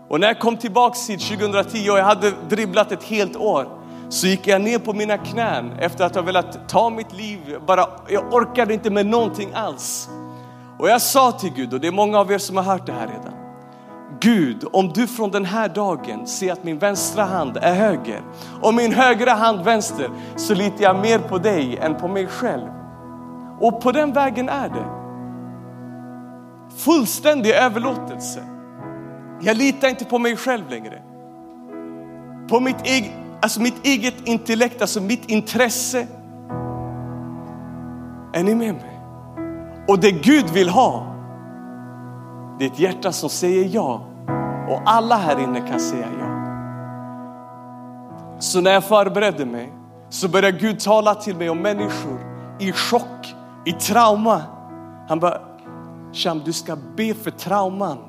Och 0.10 0.20
när 0.20 0.28
jag 0.28 0.40
kom 0.40 0.58
tillbaks 0.58 1.10
hit 1.10 1.28
2010 1.28 1.90
och 1.90 2.00
jag 2.00 2.04
hade 2.04 2.32
dribblat 2.50 2.92
ett 2.92 3.04
helt 3.04 3.36
år 3.36 3.68
så 4.10 4.28
gick 4.28 4.48
jag 4.48 4.62
ner 4.62 4.80
på 4.80 4.94
mina 4.94 5.18
knän 5.18 5.72
efter 5.80 6.06
att 6.06 6.16
ha 6.16 6.22
velat 6.22 6.70
ta 6.70 6.90
mitt 6.90 7.14
liv. 7.14 7.58
Bara, 7.68 7.86
jag 8.08 8.34
orkade 8.34 8.74
inte 8.74 8.90
med 8.90 9.06
någonting 9.06 9.50
alls. 9.54 10.10
Och 10.80 10.90
jag 10.90 11.02
sa 11.02 11.32
till 11.32 11.54
Gud, 11.56 11.74
och 11.74 11.80
det 11.80 11.88
är 11.88 11.92
många 11.92 12.20
av 12.20 12.32
er 12.32 12.38
som 12.38 12.58
har 12.58 12.64
hört 12.64 12.86
det 12.86 12.92
här 12.92 13.08
redan. 13.08 13.34
Gud, 14.20 14.66
om 14.72 14.92
du 14.94 15.08
från 15.08 15.32
den 15.32 15.46
här 15.46 15.70
dagen 15.70 16.28
ser 16.28 16.52
att 16.52 16.64
min 16.64 16.80
vänstra 16.80 17.24
hand 17.24 17.58
är 17.62 17.74
höger 17.74 18.22
och 18.62 18.74
min 18.74 18.94
högra 18.94 19.34
hand 19.34 19.62
vänster 19.62 20.10
så 20.36 20.54
litar 20.54 20.84
jag 20.84 21.00
mer 21.00 21.20
på 21.20 21.38
dig 21.38 21.78
än 21.78 21.96
på 21.96 22.08
mig 22.08 22.28
själv. 22.28 22.68
Och 23.60 23.82
på 23.82 23.92
den 23.92 24.14
vägen 24.14 24.50
är 24.50 24.70
det. 24.70 24.86
Fullständig 26.78 27.52
överlåtelse. 27.52 28.59
Jag 29.42 29.58
litar 29.58 29.88
inte 29.88 30.06
på 30.06 30.20
mig 30.20 30.36
själv 30.36 30.70
längre. 30.70 31.02
På 32.50 32.60
mitt, 32.60 32.82
eget, 32.84 33.12
alltså 33.42 33.62
mitt 33.62 33.86
eget 33.86 34.28
intellekt, 34.28 34.82
alltså 34.82 35.02
mitt 35.02 35.30
intresse. 35.30 36.08
Är 38.34 38.44
ni 38.44 38.56
med 38.56 38.74
mig? 38.74 39.00
Och 39.88 40.00
det 40.00 40.12
Gud 40.12 40.50
vill 40.50 40.70
ha, 40.70 41.16
det 42.60 42.66
är 42.66 42.70
ett 42.70 42.80
hjärta 42.80 43.12
som 43.12 43.30
säger 43.30 43.70
ja. 43.76 44.02
Och 44.70 44.82
alla 44.86 45.16
här 45.16 45.40
inne 45.40 45.60
kan 45.60 45.80
säga 45.80 46.08
ja. 46.20 46.26
Så 48.40 48.62
när 48.62 48.72
jag 48.72 48.84
förberedde 48.84 49.46
mig 49.46 49.74
så 50.10 50.28
började 50.28 50.58
Gud 50.58 50.80
tala 50.80 51.16
till 51.16 51.36
mig 51.36 51.50
om 51.50 51.58
människor 51.58 52.20
i 52.60 52.72
chock, 52.72 53.36
i 53.66 53.72
trauma. 53.72 54.42
Han 55.08 55.20
bara, 55.20 55.42
Sham 56.14 56.42
du 56.46 56.54
ska 56.54 56.78
be 56.96 57.14
för 57.14 57.32
trauman. 57.32 58.09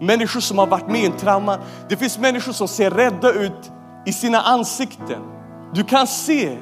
Människor 0.00 0.40
som 0.40 0.58
har 0.58 0.66
varit 0.66 0.88
med 0.88 1.00
i 1.00 1.06
en 1.06 1.16
trauma. 1.16 1.58
Det 1.88 1.96
finns 1.96 2.18
människor 2.18 2.52
som 2.52 2.68
ser 2.68 2.90
rädda 2.90 3.32
ut 3.32 3.72
i 4.06 4.12
sina 4.12 4.40
ansikten. 4.40 5.22
Du 5.72 5.84
kan 5.84 6.06
se 6.06 6.58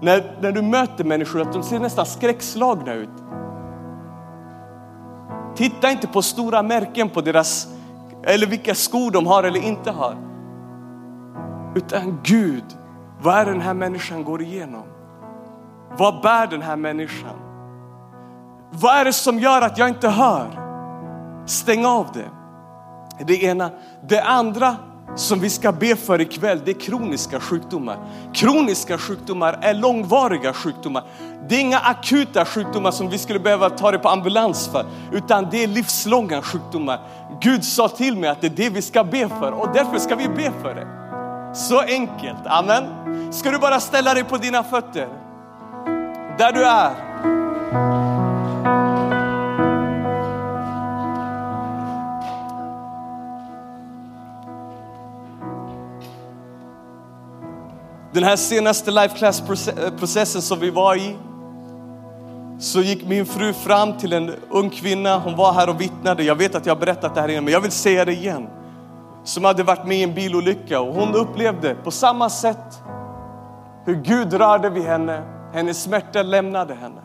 när, 0.00 0.38
när 0.40 0.52
du 0.52 0.62
möter 0.62 1.04
människor 1.04 1.42
att 1.42 1.52
de 1.52 1.62
ser 1.62 1.78
nästan 1.78 2.06
skräckslagna 2.06 2.94
ut. 2.94 3.08
Titta 5.56 5.90
inte 5.90 6.06
på 6.06 6.22
stora 6.22 6.62
märken 6.62 7.10
på 7.10 7.20
deras, 7.20 7.68
eller 8.24 8.46
vilka 8.46 8.74
skor 8.74 9.10
de 9.10 9.26
har 9.26 9.44
eller 9.44 9.60
inte 9.60 9.90
har. 9.90 10.16
Utan 11.74 12.20
Gud, 12.22 12.64
vad 13.22 13.34
är 13.34 13.46
den 13.46 13.60
här 13.60 13.74
människan 13.74 14.24
går 14.24 14.42
igenom? 14.42 14.82
Vad 15.98 16.22
bär 16.22 16.46
den 16.46 16.62
här 16.62 16.76
människan? 16.76 17.36
Vad 18.70 18.96
är 18.96 19.04
det 19.04 19.12
som 19.12 19.38
gör 19.38 19.62
att 19.62 19.78
jag 19.78 19.88
inte 19.88 20.08
hör? 20.08 20.46
Stäng 21.46 21.86
av 21.86 22.06
det. 22.14 22.37
Det 23.26 23.42
ena. 23.42 23.70
Det 24.08 24.20
andra 24.20 24.76
som 25.16 25.40
vi 25.40 25.50
ska 25.50 25.72
be 25.72 25.96
för 25.96 26.20
ikväll, 26.20 26.60
det 26.64 26.70
är 26.70 26.80
kroniska 26.80 27.40
sjukdomar. 27.40 27.98
Kroniska 28.34 28.98
sjukdomar 28.98 29.58
är 29.62 29.74
långvariga 29.74 30.52
sjukdomar. 30.52 31.04
Det 31.48 31.54
är 31.54 31.60
inga 31.60 31.78
akuta 31.78 32.44
sjukdomar 32.44 32.90
som 32.90 33.08
vi 33.10 33.18
skulle 33.18 33.38
behöva 33.40 33.70
ta 33.70 33.90
det 33.90 33.98
på 33.98 34.08
ambulans 34.08 34.68
för, 34.68 34.84
utan 35.12 35.48
det 35.50 35.62
är 35.62 35.66
livslånga 35.66 36.42
sjukdomar. 36.42 37.00
Gud 37.40 37.64
sa 37.64 37.88
till 37.88 38.16
mig 38.16 38.30
att 38.30 38.40
det 38.40 38.46
är 38.46 38.56
det 38.56 38.70
vi 38.70 38.82
ska 38.82 39.04
be 39.04 39.28
för 39.28 39.52
och 39.52 39.68
därför 39.74 39.98
ska 39.98 40.16
vi 40.16 40.28
be 40.28 40.52
för 40.62 40.74
det. 40.74 40.86
Så 41.54 41.80
enkelt, 41.80 42.46
amen. 42.46 42.84
Ska 43.32 43.50
du 43.50 43.58
bara 43.58 43.80
ställa 43.80 44.14
dig 44.14 44.24
på 44.24 44.36
dina 44.36 44.62
fötter, 44.62 45.08
där 46.38 46.52
du 46.52 46.64
är. 46.64 47.07
Den 58.18 58.24
här 58.24 58.36
senaste 58.36 58.90
life 58.90 59.18
class-processen 59.18 60.38
eh, 60.38 60.42
som 60.42 60.60
vi 60.60 60.70
var 60.70 60.96
i, 60.96 61.16
så 62.58 62.80
gick 62.80 63.06
min 63.06 63.26
fru 63.26 63.52
fram 63.52 63.92
till 63.92 64.12
en 64.12 64.34
ung 64.50 64.70
kvinna, 64.70 65.18
hon 65.18 65.36
var 65.36 65.52
här 65.52 65.68
och 65.68 65.80
vittnade. 65.80 66.22
Jag 66.22 66.34
vet 66.34 66.54
att 66.54 66.66
jag 66.66 66.74
har 66.74 66.80
berättat 66.80 67.14
det 67.14 67.20
här 67.20 67.28
innan, 67.28 67.44
men 67.44 67.52
jag 67.52 67.60
vill 67.60 67.70
säga 67.70 68.04
det 68.04 68.12
igen. 68.12 68.48
Som 69.24 69.44
hade 69.44 69.62
varit 69.62 69.86
med 69.86 69.96
i 69.96 70.02
en 70.02 70.14
bilolycka 70.14 70.80
och 70.80 70.94
hon 70.94 71.14
upplevde 71.14 71.74
på 71.74 71.90
samma 71.90 72.30
sätt 72.30 72.82
hur 73.84 73.94
Gud 73.94 74.32
rörde 74.32 74.70
vid 74.70 74.84
henne, 74.84 75.22
hennes 75.54 75.82
smärta 75.82 76.22
lämnade 76.22 76.74
henne. 76.74 77.00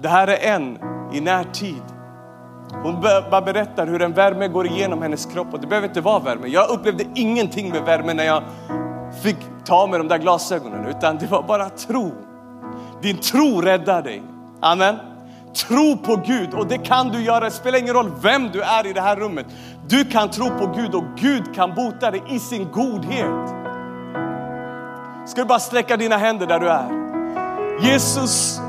Det 0.00 0.08
här 0.08 0.28
är 0.28 0.54
en 0.54 0.78
i 1.12 1.20
närtid. 1.20 1.82
Hon 2.82 3.00
bara 3.30 3.40
berättar 3.40 3.86
hur 3.86 4.02
en 4.02 4.12
värme 4.12 4.48
går 4.48 4.66
igenom 4.66 5.02
hennes 5.02 5.26
kropp 5.26 5.52
och 5.52 5.60
det 5.60 5.66
behöver 5.66 5.88
inte 5.88 6.00
vara 6.00 6.18
värme. 6.18 6.48
Jag 6.48 6.70
upplevde 6.70 7.04
ingenting 7.14 7.70
med 7.70 7.82
värme 7.82 8.14
när 8.14 8.24
jag 8.24 8.42
fick 9.22 9.36
ta 9.64 9.86
med 9.86 10.00
de 10.00 10.08
där 10.08 10.18
glasögonen, 10.18 10.86
utan 10.86 11.18
det 11.18 11.26
var 11.26 11.42
bara 11.42 11.68
tro. 11.68 12.12
Din 13.02 13.18
tro 13.18 13.60
räddar 13.60 14.02
dig. 14.02 14.22
Amen. 14.60 14.96
Tro 15.54 15.96
på 15.96 16.16
Gud 16.16 16.54
och 16.54 16.66
det 16.66 16.78
kan 16.78 17.08
du 17.08 17.22
göra. 17.22 17.44
Det 17.44 17.50
spelar 17.50 17.78
ingen 17.78 17.94
roll 17.94 18.12
vem 18.22 18.50
du 18.52 18.62
är 18.62 18.86
i 18.86 18.92
det 18.92 19.00
här 19.00 19.16
rummet. 19.16 19.46
Du 19.88 20.04
kan 20.04 20.30
tro 20.30 20.50
på 20.58 20.66
Gud 20.66 20.94
och 20.94 21.04
Gud 21.16 21.54
kan 21.54 21.74
bota 21.74 22.10
dig 22.10 22.22
i 22.28 22.38
sin 22.38 22.70
godhet. 22.72 23.48
Ska 25.26 25.40
du 25.40 25.44
bara 25.44 25.58
sträcka 25.58 25.96
dina 25.96 26.16
händer 26.16 26.46
där 26.46 26.60
du 26.60 26.68
är. 26.68 27.02
Jesus, 27.80 28.60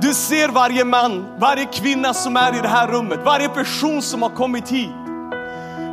du 0.00 0.14
ser 0.14 0.48
varje 0.48 0.84
man, 0.84 1.26
varje 1.38 1.64
kvinna 1.64 2.14
som 2.14 2.36
är 2.36 2.58
i 2.58 2.60
det 2.60 2.68
här 2.68 2.88
rummet, 2.88 3.20
varje 3.24 3.48
person 3.48 4.02
som 4.02 4.22
har 4.22 4.30
kommit 4.30 4.68
hit. 4.68 4.90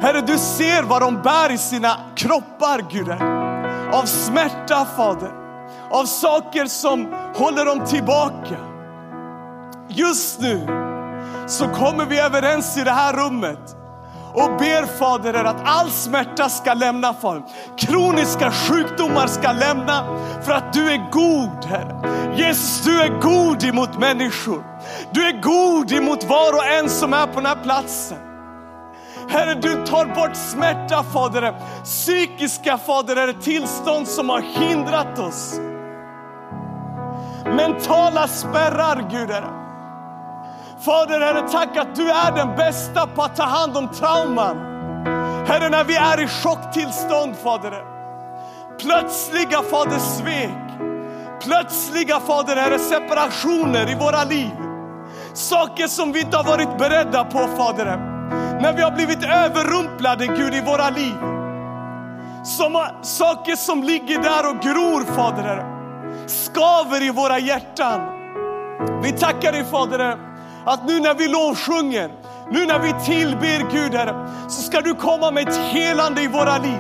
Herre, 0.01 0.21
du 0.21 0.37
ser 0.37 0.83
vad 0.83 1.01
de 1.01 1.21
bär 1.21 1.51
i 1.51 1.57
sina 1.57 1.97
kroppar, 2.15 2.85
Gud 2.91 3.07
av 3.93 4.05
smärta 4.05 4.85
Fader. 4.97 5.31
Av 5.91 6.05
saker 6.05 6.65
som 6.65 7.13
håller 7.35 7.65
dem 7.65 7.85
tillbaka. 7.85 8.57
Just 9.87 10.41
nu 10.41 10.67
så 11.47 11.67
kommer 11.67 12.05
vi 12.05 12.19
överens 12.19 12.77
i 12.77 12.83
det 12.83 12.91
här 12.91 13.13
rummet 13.13 13.75
och 14.33 14.57
ber 14.57 14.85
Fader 14.85 15.43
att 15.43 15.61
all 15.65 15.89
smärta 15.89 16.49
ska 16.49 16.73
lämna 16.73 17.13
Fader. 17.13 17.43
Kroniska 17.77 18.51
sjukdomar 18.51 19.27
ska 19.27 19.51
lämna 19.51 20.17
för 20.41 20.51
att 20.51 20.73
du 20.73 20.89
är 20.89 21.11
god 21.11 21.65
Herre. 21.65 22.35
Jesus 22.37 22.85
du 22.85 23.01
är 23.01 23.21
god 23.21 23.63
emot 23.63 23.99
människor. 23.99 24.63
Du 25.11 25.27
är 25.27 25.41
god 25.41 25.91
emot 25.91 26.23
var 26.23 26.53
och 26.53 26.65
en 26.65 26.89
som 26.89 27.13
är 27.13 27.27
på 27.27 27.33
den 27.33 27.45
här 27.45 27.63
platsen. 27.63 28.32
Herre, 29.33 29.53
du 29.53 29.85
tar 29.85 30.05
bort 30.05 30.35
smärta, 30.35 31.03
Fader. 31.03 31.53
Psykiska, 31.83 32.77
Fader, 32.77 33.15
är 33.15 33.33
tillstånd 33.33 34.07
som 34.07 34.29
har 34.29 34.41
hindrat 34.41 35.19
oss. 35.19 35.59
Mentala 37.45 38.27
spärrar, 38.27 39.07
Gud, 39.11 39.31
Herre. 39.31 39.49
Fader, 40.85 41.19
Herre, 41.19 41.49
tack 41.49 41.77
att 41.77 41.95
du 41.95 42.11
är 42.11 42.31
den 42.31 42.55
bästa 42.55 43.07
på 43.07 43.21
att 43.21 43.35
ta 43.35 43.43
hand 43.43 43.77
om 43.77 43.87
trauman. 43.87 44.57
Herre, 45.47 45.69
när 45.69 45.83
vi 45.83 45.95
är 45.95 46.23
i 46.23 46.27
chocktillstånd, 46.27 47.35
Fader. 47.43 47.83
Plötsliga, 48.79 49.61
Fader, 49.61 49.99
svek. 49.99 50.49
Plötsliga, 51.43 52.19
Fader, 52.19 52.55
Herre, 52.55 52.79
separationer 52.79 53.89
i 53.89 53.95
våra 53.95 54.23
liv. 54.23 54.51
Saker 55.33 55.87
som 55.87 56.11
vi 56.11 56.21
inte 56.21 56.37
har 56.37 56.43
varit 56.43 56.77
beredda 56.77 57.23
på, 57.23 57.47
Fader. 57.57 58.12
När 58.63 58.73
vi 58.73 58.81
har 58.81 58.91
blivit 58.91 59.23
överrumplade, 59.23 60.27
Gud, 60.27 60.53
i 60.53 60.61
våra 60.61 60.89
liv. 60.89 61.15
Som, 62.43 62.87
saker 63.01 63.55
som 63.55 63.83
ligger 63.83 64.21
där 64.21 64.49
och 64.49 64.61
gror, 64.61 65.15
Fader, 65.15 65.65
skaver 66.27 67.03
i 67.03 67.09
våra 67.09 67.39
hjärtan. 67.39 68.01
Vi 69.01 69.11
tackar 69.11 69.51
dig, 69.51 69.65
Fader, 69.65 70.17
att 70.65 70.87
nu 70.87 70.99
när 70.99 71.13
vi 71.13 71.27
lovsjunger, 71.27 72.11
nu 72.51 72.65
när 72.65 72.79
vi 72.79 72.93
tillber 73.05 73.71
Gud, 73.71 73.93
Herre, 73.93 74.29
så 74.49 74.61
ska 74.61 74.81
du 74.81 74.95
komma 74.95 75.31
med 75.31 75.47
ett 75.47 75.57
helande 75.57 76.21
i 76.21 76.27
våra 76.27 76.57
liv. 76.57 76.79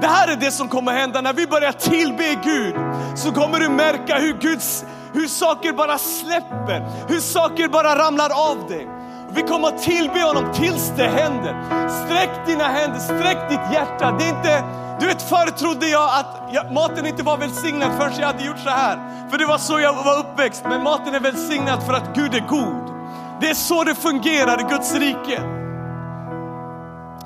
Det 0.00 0.06
här 0.06 0.32
är 0.32 0.36
det 0.36 0.50
som 0.50 0.68
kommer 0.68 0.92
hända 0.92 1.20
när 1.20 1.32
vi 1.32 1.46
börjar 1.46 1.72
tillbe 1.72 2.38
Gud. 2.44 2.74
Så 3.14 3.32
kommer 3.32 3.60
du 3.60 3.68
märka 3.68 4.18
hur, 4.18 4.32
Guds, 4.32 4.84
hur 5.12 5.26
saker 5.26 5.72
bara 5.72 5.98
släpper, 5.98 6.86
hur 7.08 7.20
saker 7.20 7.68
bara 7.68 7.98
ramlar 7.98 8.30
av 8.50 8.68
dig. 8.68 9.01
Vi 9.34 9.42
kommer 9.42 9.68
att 9.68 9.82
tillbe 9.82 10.22
honom 10.22 10.52
tills 10.52 10.92
det 10.96 11.08
händer. 11.08 11.54
Sträck 11.88 12.46
dina 12.46 12.64
händer, 12.64 12.98
sträck 12.98 13.50
ditt 13.50 13.72
hjärta. 13.72 14.16
Det 14.18 14.24
är 14.24 14.28
inte, 14.28 14.64
du 15.00 15.06
vet 15.06 15.22
förr 15.22 15.50
trodde 15.50 15.86
jag 15.88 16.04
att 16.04 16.52
jag, 16.52 16.72
maten 16.72 17.06
inte 17.06 17.22
var 17.22 17.36
välsignad 17.36 17.90
förrän 17.98 18.12
jag 18.20 18.26
hade 18.26 18.44
gjort 18.44 18.58
så 18.58 18.70
här. 18.70 18.98
För 19.30 19.38
det 19.38 19.46
var 19.46 19.58
så 19.58 19.80
jag 19.80 19.92
var 19.92 20.18
uppväxt. 20.18 20.64
Men 20.68 20.82
maten 20.82 21.14
är 21.14 21.20
välsignad 21.20 21.82
för 21.82 21.92
att 21.92 22.14
Gud 22.14 22.34
är 22.34 22.48
god. 22.48 22.92
Det 23.40 23.50
är 23.50 23.54
så 23.54 23.84
det 23.84 23.94
fungerar 23.94 24.60
i 24.60 24.64
Guds 24.74 24.94
rike. 24.94 25.42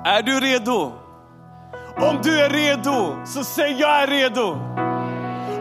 Är 0.04 0.22
du 0.22 0.40
redo? 0.40 0.92
Om 2.00 2.18
du 2.22 2.40
är 2.40 2.50
redo, 2.50 3.16
så 3.24 3.44
säg 3.44 3.76
jag 3.80 4.02
är 4.02 4.06
redo. 4.06 4.50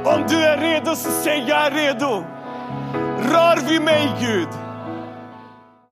Om 0.05 0.23
du 0.29 0.43
är 0.43 0.57
redo, 0.57 0.95
så 0.95 1.11
säg 1.11 1.45
jag 1.47 1.65
är 1.65 1.71
redo. 1.71 2.23
Rör 3.31 3.67
vid 3.69 3.81
mig 3.81 4.11
Gud. 4.19 4.47